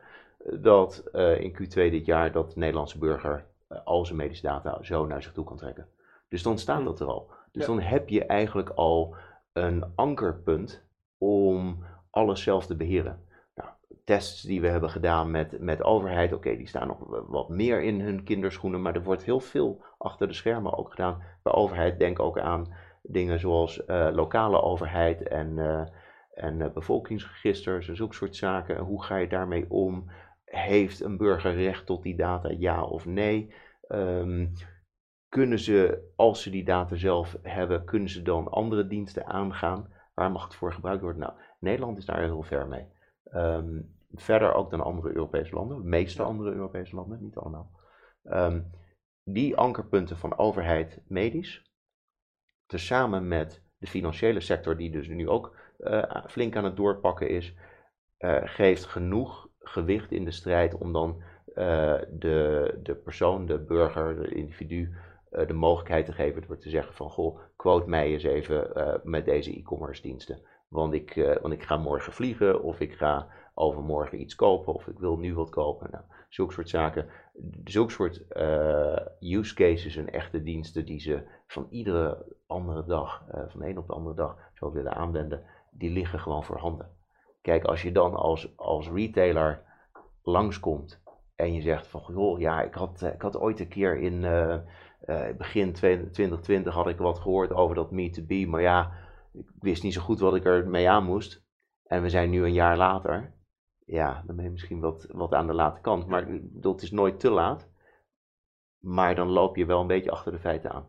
dat 0.61 1.05
eh, 1.13 1.41
in 1.41 1.53
Q2 1.53 1.91
dit 1.91 2.07
jaar 2.07 2.33
dat 2.33 2.53
de 2.53 2.59
Nederlandse 2.59 2.99
burger 2.99 3.47
eh, 3.69 3.79
al 3.85 4.05
zijn 4.05 4.19
medische 4.19 4.47
data 4.47 4.83
zo 4.83 5.07
naar 5.07 5.23
zich 5.23 5.33
toe 5.33 5.45
kan 5.45 5.57
trekken. 5.57 5.89
Dus 6.29 6.43
dan 6.43 6.59
staat 6.59 6.85
dat 6.85 7.01
er 7.01 7.07
al. 7.07 7.31
Dus 7.53 7.67
Ja. 7.67 7.69
dan 7.69 7.81
heb 7.81 8.09
je 8.09 8.25
eigenlijk 8.25 8.69
al 8.69 9.15
een 9.53 9.85
ankerpunt 9.95 10.83
om 11.19 11.85
alles 12.11 12.43
zelf 12.43 12.67
te 12.67 12.77
beheren. 12.77 13.29
Tests 14.11 14.43
die 14.43 14.61
we 14.61 14.69
hebben 14.69 14.91
gedaan 14.91 15.31
met, 15.31 15.61
met 15.61 15.83
overheid, 15.83 16.33
oké, 16.33 16.57
die 16.57 16.69
staan 16.69 16.87
nog 16.87 16.99
wat 17.29 17.49
meer 17.49 17.83
in 17.83 18.01
hun 18.01 18.25
kinderschoenen, 18.25 18.83
maar 18.83 18.95
er 18.95 19.03
wordt 19.03 19.25
heel 19.25 19.41
veel 19.41 19.85
achter 19.99 20.29
de 20.29 20.35
schermen 20.35 20.79
ook 20.79 20.91
gedaan 20.91 21.23
bij 21.43 21.53
overheid. 21.53 21.99
Denk 21.99 22.21
ook 22.21 22.39
aan 22.39 22.75
dingen 23.03 23.41
zoals 23.41 23.85
eh, 23.85 24.09
lokale 24.13 24.63
overheid 24.63 25.29
en, 25.29 25.59
eh, 25.59 25.87
en 26.35 26.61
eh, 26.61 26.71
bevolkingsregisters 26.73 27.89
en 27.89 27.97
zulke 27.97 28.15
soort 28.15 28.37
zaken. 28.37 28.79
Hoe 28.79 29.03
ga 29.03 29.17
je 29.17 29.29
daarmee 29.29 29.71
om? 29.71 30.11
heeft 30.45 31.01
een 31.01 31.17
burger 31.17 31.55
recht 31.55 31.87
tot 31.87 32.03
die 32.03 32.17
data, 32.17 32.49
ja 32.59 32.83
of 32.83 33.07
nee? 33.07 33.55
Ehm, 33.89 34.47
kunnen 35.29 35.59
ze, 35.59 36.11
als 36.17 36.43
ze 36.43 36.51
die 36.51 36.65
data 36.65 36.97
zelf 36.97 37.37
hebben, 37.43 37.85
kunnen 37.85 38.09
ze 38.09 38.23
dan 38.23 38.49
andere 38.49 38.87
diensten 38.87 39.27
aangaan? 39.27 39.93
Waar 40.15 40.31
mag 40.31 40.45
het 40.45 40.55
voor 40.55 40.73
gebruikt 40.73 41.03
worden? 41.03 41.21
Nou, 41.21 41.33
Nederland 41.61 41.99
is 41.99 42.05
daar 42.05 42.23
heel 42.23 42.43
ver 42.43 42.69
mee. 42.69 42.87
Ehm, 43.25 43.81
verder 44.15 44.55
ook 44.55 44.71
dan 44.71 44.81
andere 44.81 45.15
Europese 45.15 45.55
landen, 45.55 45.83
de 45.83 45.89
meeste 45.89 46.23
andere 46.23 46.53
Europese 46.53 46.95
landen, 46.95 47.23
niet 47.23 47.37
allemaal. 47.37 47.71
Ehm, 48.23 48.61
die 49.25 49.57
ankerpunten 49.57 50.17
van 50.17 50.39
overheid 50.39 51.03
medisch, 51.07 51.71
tezamen 52.67 53.29
met 53.29 53.63
de 53.79 53.87
financiële 53.87 54.41
sector, 54.41 54.77
die 54.77 54.91
dus 54.91 55.09
nu 55.09 55.29
ook 55.29 55.57
uh, 55.79 56.27
flink 56.27 56.57
aan 56.57 56.65
het 56.65 56.77
doorpakken 56.77 57.29
is, 57.29 57.55
uh, 58.19 58.41
geeft 58.45 58.85
genoeg 58.85 59.49
gewicht 59.59 60.13
in 60.13 60.25
de 60.25 60.31
strijd 60.31 60.75
om 60.75 60.93
dan 60.93 61.23
uh, 61.49 61.55
de, 62.11 62.79
de 62.83 62.95
persoon, 62.95 63.47
de 63.47 63.59
burger, 63.59 64.23
de 64.23 64.35
individu, 64.35 64.95
de 65.31 65.53
mogelijkheid 65.53 66.07
te 66.07 66.13
geven 66.13 66.47
door 66.47 66.59
te 66.59 66.71
zeggen 66.71 66.95
van, 66.95 67.11
goh, 67.11 67.41
quote 67.57 67.89
mij 67.89 68.07
eens 68.07 68.23
even 68.23 68.71
met 69.05 69.25
deze 69.25 69.57
e-commerce 69.57 70.03
diensten. 70.03 70.43
Want 70.69 70.95
ik, 70.95 71.39
want 71.43 71.55
ik 71.55 71.63
ga 71.63 71.77
morgen 71.77 72.13
vliegen 72.13 72.63
of 72.63 72.81
ik 72.81 72.93
ga 72.93 73.29
overmorgen 73.55 74.21
iets 74.21 74.35
kopen 74.35 74.75
of 74.75 74.87
ik 74.87 74.99
wil 74.99 75.17
nu 75.17 75.35
wat 75.35 75.51
kopen. 75.51 75.89
Nou, 75.91 76.05
zulke 76.29 76.53
soort 76.53 76.69
zaken. 76.69 77.07
Zulke 77.65 77.93
soort 77.93 78.25
use 79.21 79.55
cases 79.55 79.97
en 79.97 80.13
echte 80.13 80.43
diensten 80.43 80.85
die 80.85 81.01
ze 81.01 81.23
van 81.47 81.67
iedere 81.71 82.37
andere 82.47 82.85
dag, 82.85 83.25
van 83.49 83.61
de 83.61 83.69
een 83.69 83.79
op 83.79 83.87
de 83.87 83.93
andere 83.93 84.15
dag, 84.15 84.37
zo 84.55 84.73
willen 84.73 84.95
aanwenden 84.95 85.45
die 85.71 85.91
liggen 85.91 86.21
gewoon 86.21 86.45
voorhanden. 86.45 86.91
Kijk, 87.43 87.65
als 87.65 87.83
je 87.83 87.93
dan 87.93 88.15
als, 88.15 88.57
als 88.57 88.89
retailer 88.89 89.63
langskomt 90.23 91.03
en 91.37 91.55
je 91.55 91.61
zegt 91.61 91.87
van, 91.87 92.03
joh, 92.09 92.39
ja, 92.39 92.63
ik 92.63 92.75
had, 92.75 93.03
ik 93.03 93.23
had 93.23 93.39
ooit 93.39 93.61
een 93.61 93.69
keer 93.69 93.99
in 93.99 94.21
begin 95.37 95.73
2020 95.73 96.75
had 96.75 96.89
ik 96.89 96.99
wat 96.99 97.19
gehoord 97.19 97.53
over 97.53 97.75
dat 97.75 97.91
Me2B, 97.91 98.49
maar 98.49 98.61
ja, 98.61 98.93
ik 99.33 99.47
wist 99.61 99.83
niet 99.83 99.95
zo 99.95 100.01
goed 100.01 100.21
wat 100.21 100.35
ik 100.35 100.45
er 100.45 100.69
mee 100.69 100.91
aan 100.91 101.05
moest. 101.05 101.43
En 101.87 102.03
we 102.03 102.09
zijn 102.09 102.31
nu 102.31 102.45
een 102.45 102.53
jaar 102.53 102.77
later. 102.77 103.35
Ja, 103.91 104.23
dan 104.27 104.37
ben 104.37 104.45
je 104.45 104.51
misschien 104.51 104.81
wat, 104.81 105.07
wat 105.13 105.35
aan 105.35 105.47
de 105.47 105.55
late 105.55 105.81
kant, 105.81 106.07
maar 106.07 106.27
dat 106.41 106.83
is 106.83 106.91
nooit 106.91 107.21
te 107.21 107.31
laat. 107.31 107.69
Maar 108.79 109.15
dan 109.15 109.29
loop 109.29 109.57
je 109.57 109.67
wel 109.67 109.81
een 109.81 109.87
beetje 109.87 110.11
achter 110.11 110.33
de 110.33 110.39
feiten 110.39 110.71
aan. 110.71 110.87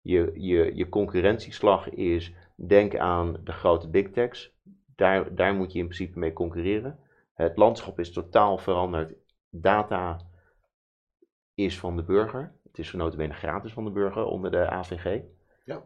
Je, 0.00 0.32
je, 0.34 0.76
je 0.76 0.88
concurrentieslag 0.88 1.90
is 1.90 2.34
Denk 2.66 2.96
aan 2.96 3.36
de 3.44 3.52
grote 3.52 3.88
big 3.88 4.10
techs. 4.10 4.52
Daar, 4.96 5.34
daar 5.34 5.54
moet 5.54 5.72
je 5.72 5.78
in 5.78 5.84
principe 5.84 6.18
mee 6.18 6.32
concurreren. 6.32 6.98
Het 7.34 7.56
landschap 7.56 7.98
is 7.98 8.12
totaal 8.12 8.58
veranderd. 8.58 9.14
Data 9.50 10.20
is 11.54 11.78
van 11.78 11.96
de 11.96 12.02
burger. 12.02 12.52
Het 12.62 12.78
is 12.78 12.90
bene 12.90 13.32
gratis 13.32 13.72
van 13.72 13.84
de 13.84 13.90
burger 13.90 14.24
onder 14.24 14.50
de 14.50 14.70
AVG. 14.70 15.22
Ja. 15.64 15.84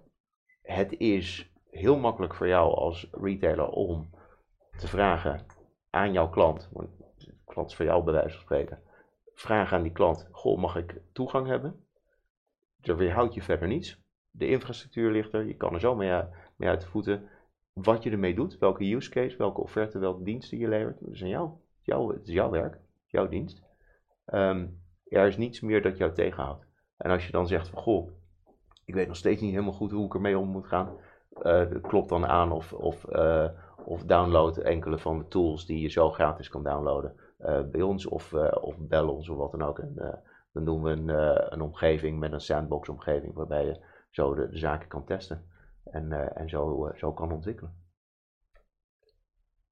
Het 0.63 0.99
is 0.99 1.53
heel 1.71 1.99
makkelijk 1.99 2.35
voor 2.35 2.49
jou 2.49 2.75
als 2.75 3.09
retailer 3.13 3.69
om 3.69 4.11
te 4.77 4.89
vragen 4.89 5.47
aan 5.97 6.13
jouw 6.13 6.29
klant, 6.29 6.69
want 6.73 6.89
klant 7.45 7.71
is 7.71 7.77
voor 7.77 7.85
jou 7.85 8.05
bij 8.05 8.13
wijze 8.13 8.31
van 8.31 8.41
spreken, 8.41 8.83
vraag 9.35 9.73
aan 9.73 9.83
die 9.83 9.93
klant, 9.93 10.29
goh, 10.31 10.59
mag 10.59 10.77
ik 10.77 11.01
toegang 11.13 11.47
hebben? 11.47 11.85
Er 12.81 12.97
weerhoudt 12.97 13.35
je 13.35 13.43
verder 13.43 13.69
niets. 13.69 14.05
De 14.31 14.49
infrastructuur 14.49 15.11
ligt 15.11 15.33
er, 15.33 15.47
je 15.47 15.57
kan 15.57 15.75
er 15.75 15.81
zo 15.81 15.95
mee, 15.95 16.11
uit 16.59 16.81
de 16.81 16.87
voeten. 16.87 17.29
Wat 17.73 18.03
je 18.03 18.11
ermee 18.11 18.35
doet, 18.35 18.59
welke 18.59 18.95
use 18.95 19.11
case, 19.11 19.37
welke 19.37 19.61
offerte, 19.61 19.99
welke 19.99 20.23
diensten 20.23 20.59
je 20.59 20.69
levert, 20.69 21.01
dat 21.01 21.15
is 21.15 21.23
aan 21.23 21.29
jou. 21.29 22.13
het 22.15 22.27
is 22.27 22.35
jouw 22.35 22.51
werk, 22.51 22.79
jouw 23.07 23.29
dienst. 23.29 23.63
Ehm, 24.25 24.67
er 25.09 25.27
is 25.27 25.37
niets 25.37 25.61
meer 25.61 25.83
dat 25.83 25.97
jou 25.97 26.13
tegenhoudt. 26.13 26.67
En 26.97 27.11
als 27.11 27.27
je 27.27 27.33
dan 27.33 27.47
zegt 27.47 27.69
van, 27.69 27.83
goh, 27.83 28.11
ik 28.85 28.95
weet 28.95 29.07
nog 29.07 29.17
steeds 29.17 29.41
niet 29.41 29.51
helemaal 29.51 29.73
goed 29.73 29.91
hoe 29.91 30.07
ik 30.07 30.15
ermee 30.15 30.39
om 30.39 30.49
moet 30.49 30.67
gaan, 30.67 30.97
uh, 31.43 31.83
klopt 31.83 32.09
dan 32.09 32.27
aan 32.27 32.53
of, 32.53 32.73
of, 32.73 33.07
uh, 33.09 33.49
of 33.87 34.05
download 34.05 34.59
enkele 34.59 34.99
van 34.99 35.19
de 35.19 35.29
tools 35.29 35.67
die 35.67 35.81
je 35.81 35.89
zo 35.89 36.11
gratis 36.11 36.49
kan 36.49 36.63
downloaden 36.63 37.17
uh, 37.41 37.61
bij 37.63 37.83
ons 37.83 38.07
of, 38.07 38.35
of 38.61 38.79
bel 38.79 39.09
ons 39.09 39.29
of 39.29 39.37
wat 39.37 39.51
dan 39.51 39.63
ook. 39.63 39.79
En 39.79 40.23
dan 40.53 40.65
doen 40.65 40.83
we 40.83 40.91
een, 40.91 41.09
een 41.53 41.61
omgeving 41.61 42.19
met 42.19 42.33
een 42.33 42.41
sandbox 42.41 42.89
omgeving 42.89 43.35
waarbij 43.35 43.65
je 43.65 43.81
zo 44.11 44.35
de, 44.35 44.49
de 44.49 44.59
zaken 44.59 44.89
kan 44.89 45.05
testen 45.05 45.47
en, 45.85 46.37
en 46.37 46.49
zo, 46.49 46.91
zo 46.95 47.13
kan 47.13 47.33
ontwikkelen. 47.33 47.75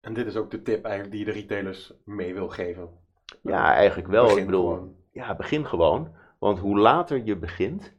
En 0.05 0.15
dit 0.15 0.27
is 0.27 0.37
ook 0.37 0.51
de 0.51 0.63
tip 0.63 0.85
eigenlijk 0.85 1.17
die 1.17 1.27
je 1.27 1.33
de 1.33 1.41
retailers 1.41 1.93
mee 2.05 2.35
wil 2.35 2.49
geven? 2.49 2.89
Ja, 3.43 3.75
eigenlijk 3.75 4.09
wel. 4.09 4.25
Begin 4.25 4.39
ik 4.39 4.47
bedoel, 4.47 4.69
gewoon. 4.69 4.97
ja, 5.13 5.37
begin 5.37 5.67
gewoon. 5.67 6.09
Want 6.39 6.59
hoe 6.59 6.79
later 6.79 7.25
je 7.25 7.37
begint, 7.37 7.95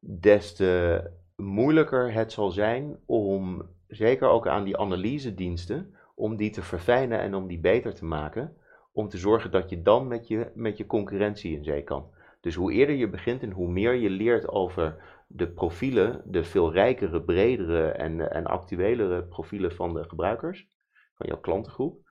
des 0.00 0.54
te 0.54 1.02
moeilijker 1.36 2.12
het 2.12 2.32
zal 2.32 2.50
zijn 2.50 2.98
om, 3.06 3.62
zeker 3.88 4.28
ook 4.28 4.46
aan 4.46 4.64
die 4.64 4.76
analyse-diensten, 4.76 5.94
om 6.14 6.36
die 6.36 6.50
te 6.50 6.62
verfijnen 6.62 7.20
en 7.20 7.34
om 7.34 7.46
die 7.46 7.58
beter 7.58 7.94
te 7.94 8.04
maken. 8.04 8.56
Om 8.92 9.08
te 9.08 9.18
zorgen 9.18 9.50
dat 9.50 9.70
je 9.70 9.82
dan 9.82 10.08
met 10.08 10.28
je, 10.28 10.50
met 10.54 10.76
je 10.76 10.86
concurrentie 10.86 11.56
in 11.56 11.64
zee 11.64 11.82
kan. 11.82 12.10
Dus 12.40 12.54
hoe 12.54 12.72
eerder 12.72 12.94
je 12.94 13.08
begint 13.08 13.42
en 13.42 13.50
hoe 13.50 13.68
meer 13.68 13.94
je 13.94 14.10
leert 14.10 14.48
over 14.48 14.96
de 15.26 15.48
profielen, 15.48 16.22
de 16.24 16.44
veel 16.44 16.72
rijkere, 16.72 17.22
bredere 17.22 17.88
en, 17.88 18.30
en 18.32 18.46
actuelere 18.46 19.22
profielen 19.22 19.72
van 19.72 19.94
de 19.94 20.04
gebruikers, 20.04 20.68
van 21.14 21.26
jouw 21.26 21.40
klantengroep, 21.40 22.06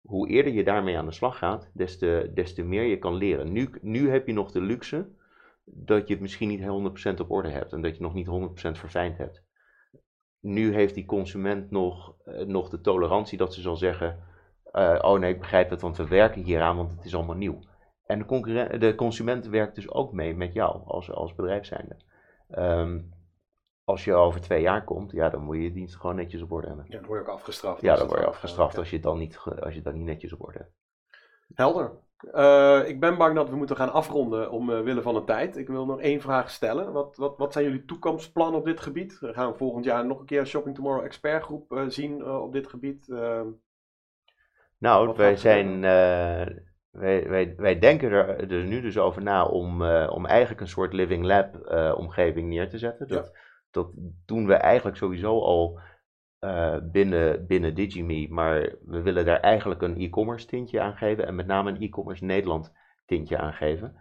hoe 0.00 0.28
eerder 0.28 0.52
je 0.52 0.64
daarmee 0.64 0.98
aan 0.98 1.06
de 1.06 1.12
slag 1.12 1.38
gaat, 1.38 1.70
des 1.74 1.98
te, 1.98 2.30
des 2.34 2.54
te 2.54 2.62
meer 2.62 2.84
je 2.84 2.98
kan 2.98 3.14
leren. 3.14 3.52
Nu, 3.52 3.70
nu 3.80 4.10
heb 4.10 4.26
je 4.26 4.32
nog 4.32 4.50
de 4.50 4.60
luxe 4.60 5.08
dat 5.64 6.08
je 6.08 6.14
het 6.14 6.22
misschien 6.22 6.48
niet 6.48 7.14
100% 7.14 7.20
op 7.20 7.30
orde 7.30 7.48
hebt 7.48 7.72
en 7.72 7.82
dat 7.82 7.96
je 7.96 8.02
nog 8.02 8.14
niet 8.14 8.26
100% 8.26 8.30
verfijnd 8.78 9.18
hebt. 9.18 9.42
Nu 10.40 10.74
heeft 10.74 10.94
die 10.94 11.04
consument 11.04 11.70
nog, 11.70 12.14
uh, 12.24 12.46
nog 12.46 12.68
de 12.68 12.80
tolerantie 12.80 13.38
dat 13.38 13.54
ze 13.54 13.60
zal 13.60 13.76
zeggen: 13.76 14.18
uh, 14.72 14.98
Oh 15.00 15.18
nee, 15.18 15.32
ik 15.32 15.40
begrijp 15.40 15.70
het, 15.70 15.80
want 15.80 15.96
we 15.96 16.08
werken 16.08 16.42
hieraan, 16.42 16.76
want 16.76 16.90
het 16.90 17.04
is 17.04 17.14
allemaal 17.14 17.36
nieuw. 17.36 17.58
En 18.06 18.26
de, 18.26 18.78
de 18.78 18.94
consument 18.94 19.46
werkt 19.46 19.74
dus 19.74 19.90
ook 19.90 20.12
mee 20.12 20.36
met 20.36 20.52
jou 20.52 20.82
als, 20.84 21.10
als 21.12 21.34
bedrijf 21.34 21.64
zijnde. 21.64 21.96
Um, 22.50 23.16
als 23.84 24.04
je 24.04 24.14
over 24.14 24.40
twee 24.40 24.60
jaar 24.60 24.84
komt, 24.84 25.12
ja, 25.12 25.28
dan 25.28 25.42
moet 25.42 25.56
je 25.56 25.62
je 25.62 25.72
dienst 25.72 25.96
gewoon 25.96 26.16
netjes 26.16 26.42
op 26.42 26.52
orde 26.52 26.66
hebben. 26.66 26.84
Ja, 26.88 26.98
dan 26.98 27.06
word 27.06 27.20
je 27.20 27.26
ook 27.26 27.34
afgestraft. 27.34 27.80
Ja, 27.80 27.96
dan 27.96 28.06
word 28.06 28.20
je 28.20 28.26
afgestraft 28.26 28.78
als 28.78 28.88
je 28.88 28.94
het 28.94 29.04
dan 29.04 29.18
niet, 29.18 29.38
als 29.60 29.74
je 29.74 29.82
dan 29.82 29.94
niet 29.94 30.04
netjes 30.04 30.32
op 30.32 30.44
orde 30.44 30.58
hebt. 30.58 30.72
Helder. 31.54 31.92
Uh, 32.22 32.88
ik 32.88 33.00
ben 33.00 33.16
bang 33.16 33.34
dat 33.34 33.50
we 33.50 33.56
moeten 33.56 33.76
gaan 33.76 33.92
afronden 33.92 34.50
omwille 34.50 34.94
uh, 34.94 35.02
van 35.02 35.14
de 35.14 35.24
tijd. 35.24 35.56
Ik 35.56 35.68
wil 35.68 35.86
nog 35.86 36.00
één 36.00 36.20
vraag 36.20 36.50
stellen. 36.50 36.92
Wat, 36.92 37.16
wat, 37.16 37.38
wat 37.38 37.52
zijn 37.52 37.64
jullie 37.64 37.84
toekomstplannen 37.84 38.60
op 38.60 38.66
dit 38.66 38.80
gebied? 38.80 39.18
We 39.18 39.32
gaan 39.32 39.56
volgend 39.56 39.84
jaar 39.84 40.06
nog 40.06 40.20
een 40.20 40.26
keer 40.26 40.40
een 40.40 40.46
Shopping 40.46 40.74
Tomorrow 40.74 41.04
expertgroep 41.04 41.72
uh, 41.72 41.84
zien 41.88 42.26
op 42.26 42.52
dit 42.52 42.68
gebied. 42.68 43.08
nou, 44.78 45.16
wij 45.16 45.36
zijn 45.36 45.80
wij, 46.90 47.28
wij, 47.28 47.54
wij 47.56 47.78
denken 47.78 48.10
er, 48.10 48.52
er, 48.52 48.64
nu 48.64 48.80
dus 48.80 48.98
over 48.98 49.22
na 49.22 49.44
om, 49.44 49.82
om 49.92 50.26
eigenlijk 50.26 50.60
een 50.60 50.68
soort 50.68 50.92
living 50.92 51.24
lab 51.24 51.56
omgeving 51.96 52.48
neer 52.48 52.68
te 52.68 52.78
zetten. 52.78 53.08
Dat, 53.08 53.30
ja. 53.32 53.40
dat 53.70 53.90
doen 54.26 54.46
we 54.46 54.54
eigenlijk 54.54 54.96
sowieso 54.96 55.40
al 55.40 55.80
uh, 56.40 56.76
binnen, 56.82 57.46
binnen 57.46 57.74
Digime, 57.74 58.28
maar 58.28 58.74
we 58.84 59.02
willen 59.02 59.24
daar 59.24 59.40
eigenlijk 59.40 59.82
een 59.82 59.96
e-commerce 59.96 60.46
tintje 60.46 60.80
aan 60.80 60.96
geven 60.96 61.26
en 61.26 61.34
met 61.34 61.46
name 61.46 61.70
een 61.70 61.80
e-commerce 61.80 62.24
Nederland 62.24 62.72
tintje 63.06 63.38
aan 63.38 63.52
geven. 63.52 63.96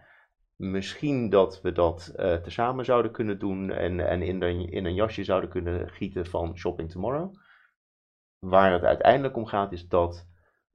Misschien 0.56 1.30
dat 1.30 1.62
we 1.62 1.72
dat 1.72 2.14
tezamen 2.44 2.86
zouden 2.86 3.12
kunnen 3.12 3.40
doen 3.40 3.72
en, 3.72 4.08
en 4.08 4.22
in, 4.22 4.42
in 4.72 4.86
een 4.86 4.94
jasje 4.94 5.24
zouden 5.24 5.50
kunnen 5.50 5.90
gieten 5.90 6.26
van 6.26 6.58
Shopping 6.58 6.92
Tomorrow. 6.92 7.36
Waar 8.40 8.72
het 8.72 8.84
uiteindelijk 8.84 9.36
om 9.36 9.46
gaat 9.46 9.72
is 9.72 9.88
dat 9.88 10.28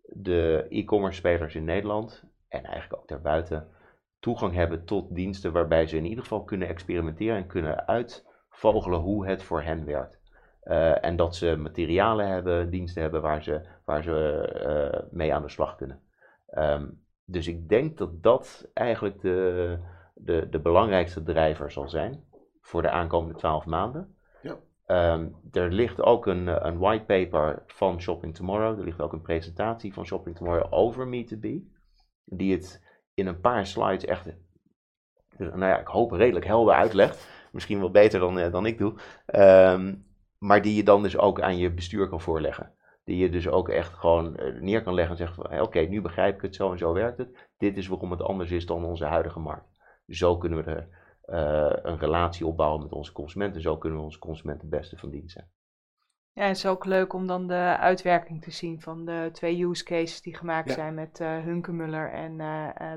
de 0.03 0.67
e-commerce 0.69 1.19
spelers 1.19 1.55
in 1.55 1.65
Nederland 1.65 2.25
en 2.49 2.65
eigenlijk 2.65 3.03
ook 3.03 3.09
daarbuiten 3.09 3.69
toegang 4.19 4.55
hebben 4.55 4.85
tot 4.85 5.15
diensten 5.15 5.53
waarbij 5.53 5.87
ze 5.87 5.97
in 5.97 6.07
ieder 6.07 6.23
geval 6.23 6.45
kunnen 6.45 6.69
experimenteren 6.69 7.37
en 7.37 7.47
kunnen 7.47 7.87
uitvogelen 7.87 9.01
hoe 9.01 9.27
het 9.27 9.43
voor 9.43 9.63
hen 9.63 9.85
werkt. 9.85 10.22
Uh, 10.65 11.05
en 11.05 11.17
dat 11.17 11.37
ze 11.37 11.57
materialen 11.57 12.29
hebben, 12.29 12.71
diensten 12.71 13.03
hebben 13.03 13.23
waar 13.23 13.43
ze, 13.43 13.61
waar 13.85 14.03
ze 14.03 14.93
uh, 14.95 15.11
mee 15.11 15.35
aan 15.35 15.43
de 15.43 15.49
slag 15.49 15.77
kunnen. 15.77 16.01
Um, 16.59 17.05
dus 17.25 17.47
ik 17.47 17.69
denk 17.69 17.99
dat 17.99 18.23
dat 18.23 18.71
eigenlijk 18.75 19.21
de, 19.21 19.79
de, 20.15 20.49
de 20.51 20.59
belangrijkste 20.59 21.23
drijver 21.23 21.71
zal 21.71 21.89
zijn 21.89 22.25
voor 22.61 22.83
de 22.83 22.91
aankomende 22.91 23.39
twaalf 23.39 23.67
maanden. 23.67 24.17
Um, 24.87 25.37
er 25.53 25.73
ligt 25.73 26.03
ook 26.03 26.27
een, 26.27 26.49
eh, 26.49 26.57
een 26.59 26.79
whitepaper 26.79 27.63
van 27.67 28.01
Shopping 28.01 28.35
Tomorrow. 28.35 28.79
Er 28.79 28.85
ligt 28.85 29.01
ook 29.01 29.13
een 29.13 29.23
presentatie 29.23 29.93
van 29.93 30.07
Shopping 30.07 30.37
Tomorrow 30.37 30.73
over 30.73 31.07
Me2B. 31.07 31.47
Die 32.25 32.53
het 32.53 32.83
in 33.15 33.27
een 33.27 33.41
paar 33.41 33.67
slides 33.67 34.05
echt, 34.05 34.27
nou 35.37 35.59
ja, 35.59 35.79
ik 35.79 35.87
hoop 35.87 36.11
redelijk 36.11 36.47
helder 36.47 36.75
uitlegt. 36.75 37.29
Misschien 37.53 37.79
wel 37.79 37.91
beter 37.91 38.21
dan, 38.21 38.39
uh, 38.39 38.53
dan 38.53 38.67
ik 38.67 38.79
doe. 38.79 38.95
Um, 39.35 40.07
maar 40.43 40.63
die 40.63 40.75
je 40.75 40.83
dan 40.83 41.03
dus 41.03 41.19
ook 41.19 41.41
aan 41.41 41.57
je 41.57 41.71
bestuur 41.71 42.09
kan 42.09 42.21
voorleggen. 42.21 42.73
die 43.05 43.17
je 43.17 43.31
dus 43.31 43.49
ook 43.49 43.69
echt 43.69 43.95
gewoon 43.95 44.39
neer 44.61 44.83
kan 44.83 44.95
leggen 44.95 45.13
en 45.13 45.19
zeggen 45.19 45.43
van 45.43 45.61
oké, 45.61 45.81
nu 45.81 46.01
begrijp 46.01 46.35
ik 46.35 46.43
het, 46.43 46.55
zo 46.55 46.73
en 46.73 46.79
zo 46.79 46.93
werkt 46.93 47.19
het. 47.19 47.49
Dit 47.59 47.77
is 47.77 47.87
waarom 47.87 48.11
het 48.11 48.23
anders 48.23 48.51
is 48.51 48.67
dan 48.67 48.85
onze 48.85 49.05
huidige 49.05 49.39
markt. 49.39 49.69
Zo 50.07 50.39
kunnen 50.39 50.65
we 50.65 50.71
er 50.71 50.89
een 51.87 51.99
relatie 51.99 52.47
opbouwen 52.47 52.83
met 52.83 52.93
onze 52.93 53.13
consumenten. 53.13 53.61
Zo 53.61 53.77
kunnen 53.79 53.99
we 53.99 54.05
onze 54.05 54.19
consumenten 54.19 54.69
het 54.69 54.79
beste 54.79 54.97
van 54.97 55.11
dienst 55.11 55.33
zijn. 55.33 55.51
Ja, 56.33 56.47
het 56.47 56.57
is 56.57 56.67
ook 56.67 56.85
leuk 56.85 57.13
om 57.13 57.27
dan 57.27 57.47
de 57.47 57.77
uitwerking 57.79 58.43
te 58.43 58.51
zien 58.51 58.81
van 58.81 59.05
de 59.05 59.29
twee 59.33 59.65
use 59.65 59.85
cases 59.85 60.23
die 60.23 60.37
gemaakt 60.37 60.73
zijn 60.73 60.95
met 60.95 61.21
uh, 61.21 61.39
Hunkemuller 61.39 62.13
en 62.13 62.39
uh, 62.39 62.95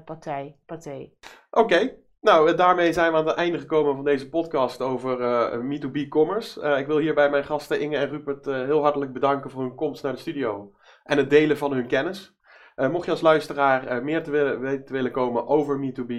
Pathé. 0.65 1.11
Oké, 1.49 1.95
nou 2.25 2.55
daarmee 2.55 2.93
zijn 2.93 3.11
we 3.11 3.17
aan 3.17 3.27
het 3.27 3.35
einde 3.35 3.59
gekomen 3.59 3.95
van 3.95 4.03
deze 4.03 4.29
podcast 4.29 4.81
over 4.81 5.17
Me2B 5.61 6.07
Commerce. 6.09 6.77
ik 6.77 6.87
wil 6.87 6.97
hierbij 6.97 7.29
mijn 7.29 7.43
gasten 7.43 7.79
Inge 7.79 7.97
en 7.97 8.09
Rupert 8.09 8.45
heel 8.45 8.81
hartelijk 8.81 9.13
bedanken 9.13 9.49
voor 9.49 9.61
hun 9.61 9.75
komst 9.75 10.03
naar 10.03 10.13
de 10.13 10.19
studio 10.19 10.73
en 11.03 11.17
het 11.17 11.29
delen 11.29 11.57
van 11.57 11.73
hun 11.73 11.87
kennis. 11.87 12.37
mocht 12.75 13.05
je 13.05 13.11
als 13.11 13.21
luisteraar 13.21 14.03
meer 14.03 14.23
te 14.23 14.31
willen, 14.31 14.85
te 14.85 14.93
willen 14.93 15.11
komen 15.11 15.47
over 15.47 15.79
Me2B, 15.79 16.13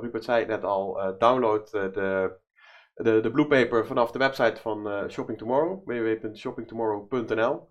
Rupert 0.00 0.24
zei 0.24 0.38
het 0.38 0.48
net 0.48 0.64
al, 0.64 1.14
download 1.18 1.70
de 1.70 2.36
de, 2.96 3.20
de 3.20 3.30
blue 3.30 3.46
paper 3.46 3.86
vanaf 3.86 4.10
de 4.10 4.18
website 4.18 4.60
van 4.60 4.88
uh, 4.88 5.08
Shopping 5.08 5.38
Tomorrow, 5.38 5.82
www.shoppingtomorrow.nl. 5.84 7.68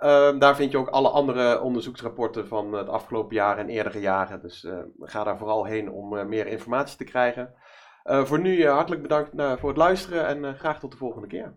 Ehm, 0.00 0.38
daar 0.38 0.56
vind 0.56 0.70
je 0.70 0.78
ook 0.78 0.88
alle 0.88 1.08
andere 1.08 1.60
onderzoeksrapporten 1.60 2.48
van 2.48 2.72
het 2.72 2.88
afgelopen 2.88 3.34
jaar 3.34 3.58
en 3.58 3.68
eerdere 3.68 4.00
jaren. 4.00 4.42
Dus 4.42 4.64
uh, 4.64 4.78
ga 5.00 5.24
daar 5.24 5.38
vooral 5.38 5.64
heen 5.64 5.90
om 5.90 6.14
uh, 6.14 6.24
meer 6.24 6.46
informatie 6.46 6.96
te 6.96 7.04
krijgen. 7.04 7.54
voor 8.02 8.40
nu 8.40 8.66
hartelijk 8.66 9.02
bedankt 9.02 9.60
voor 9.60 9.68
het 9.68 9.78
luisteren 9.78 10.26
en 10.26 10.58
graag 10.58 10.78
tot 10.78 10.90
de 10.90 10.96
volgende 10.96 11.26
keer. 11.26 11.56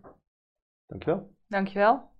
Dankjewel. 0.86 1.34
Dankjewel. 1.46 2.13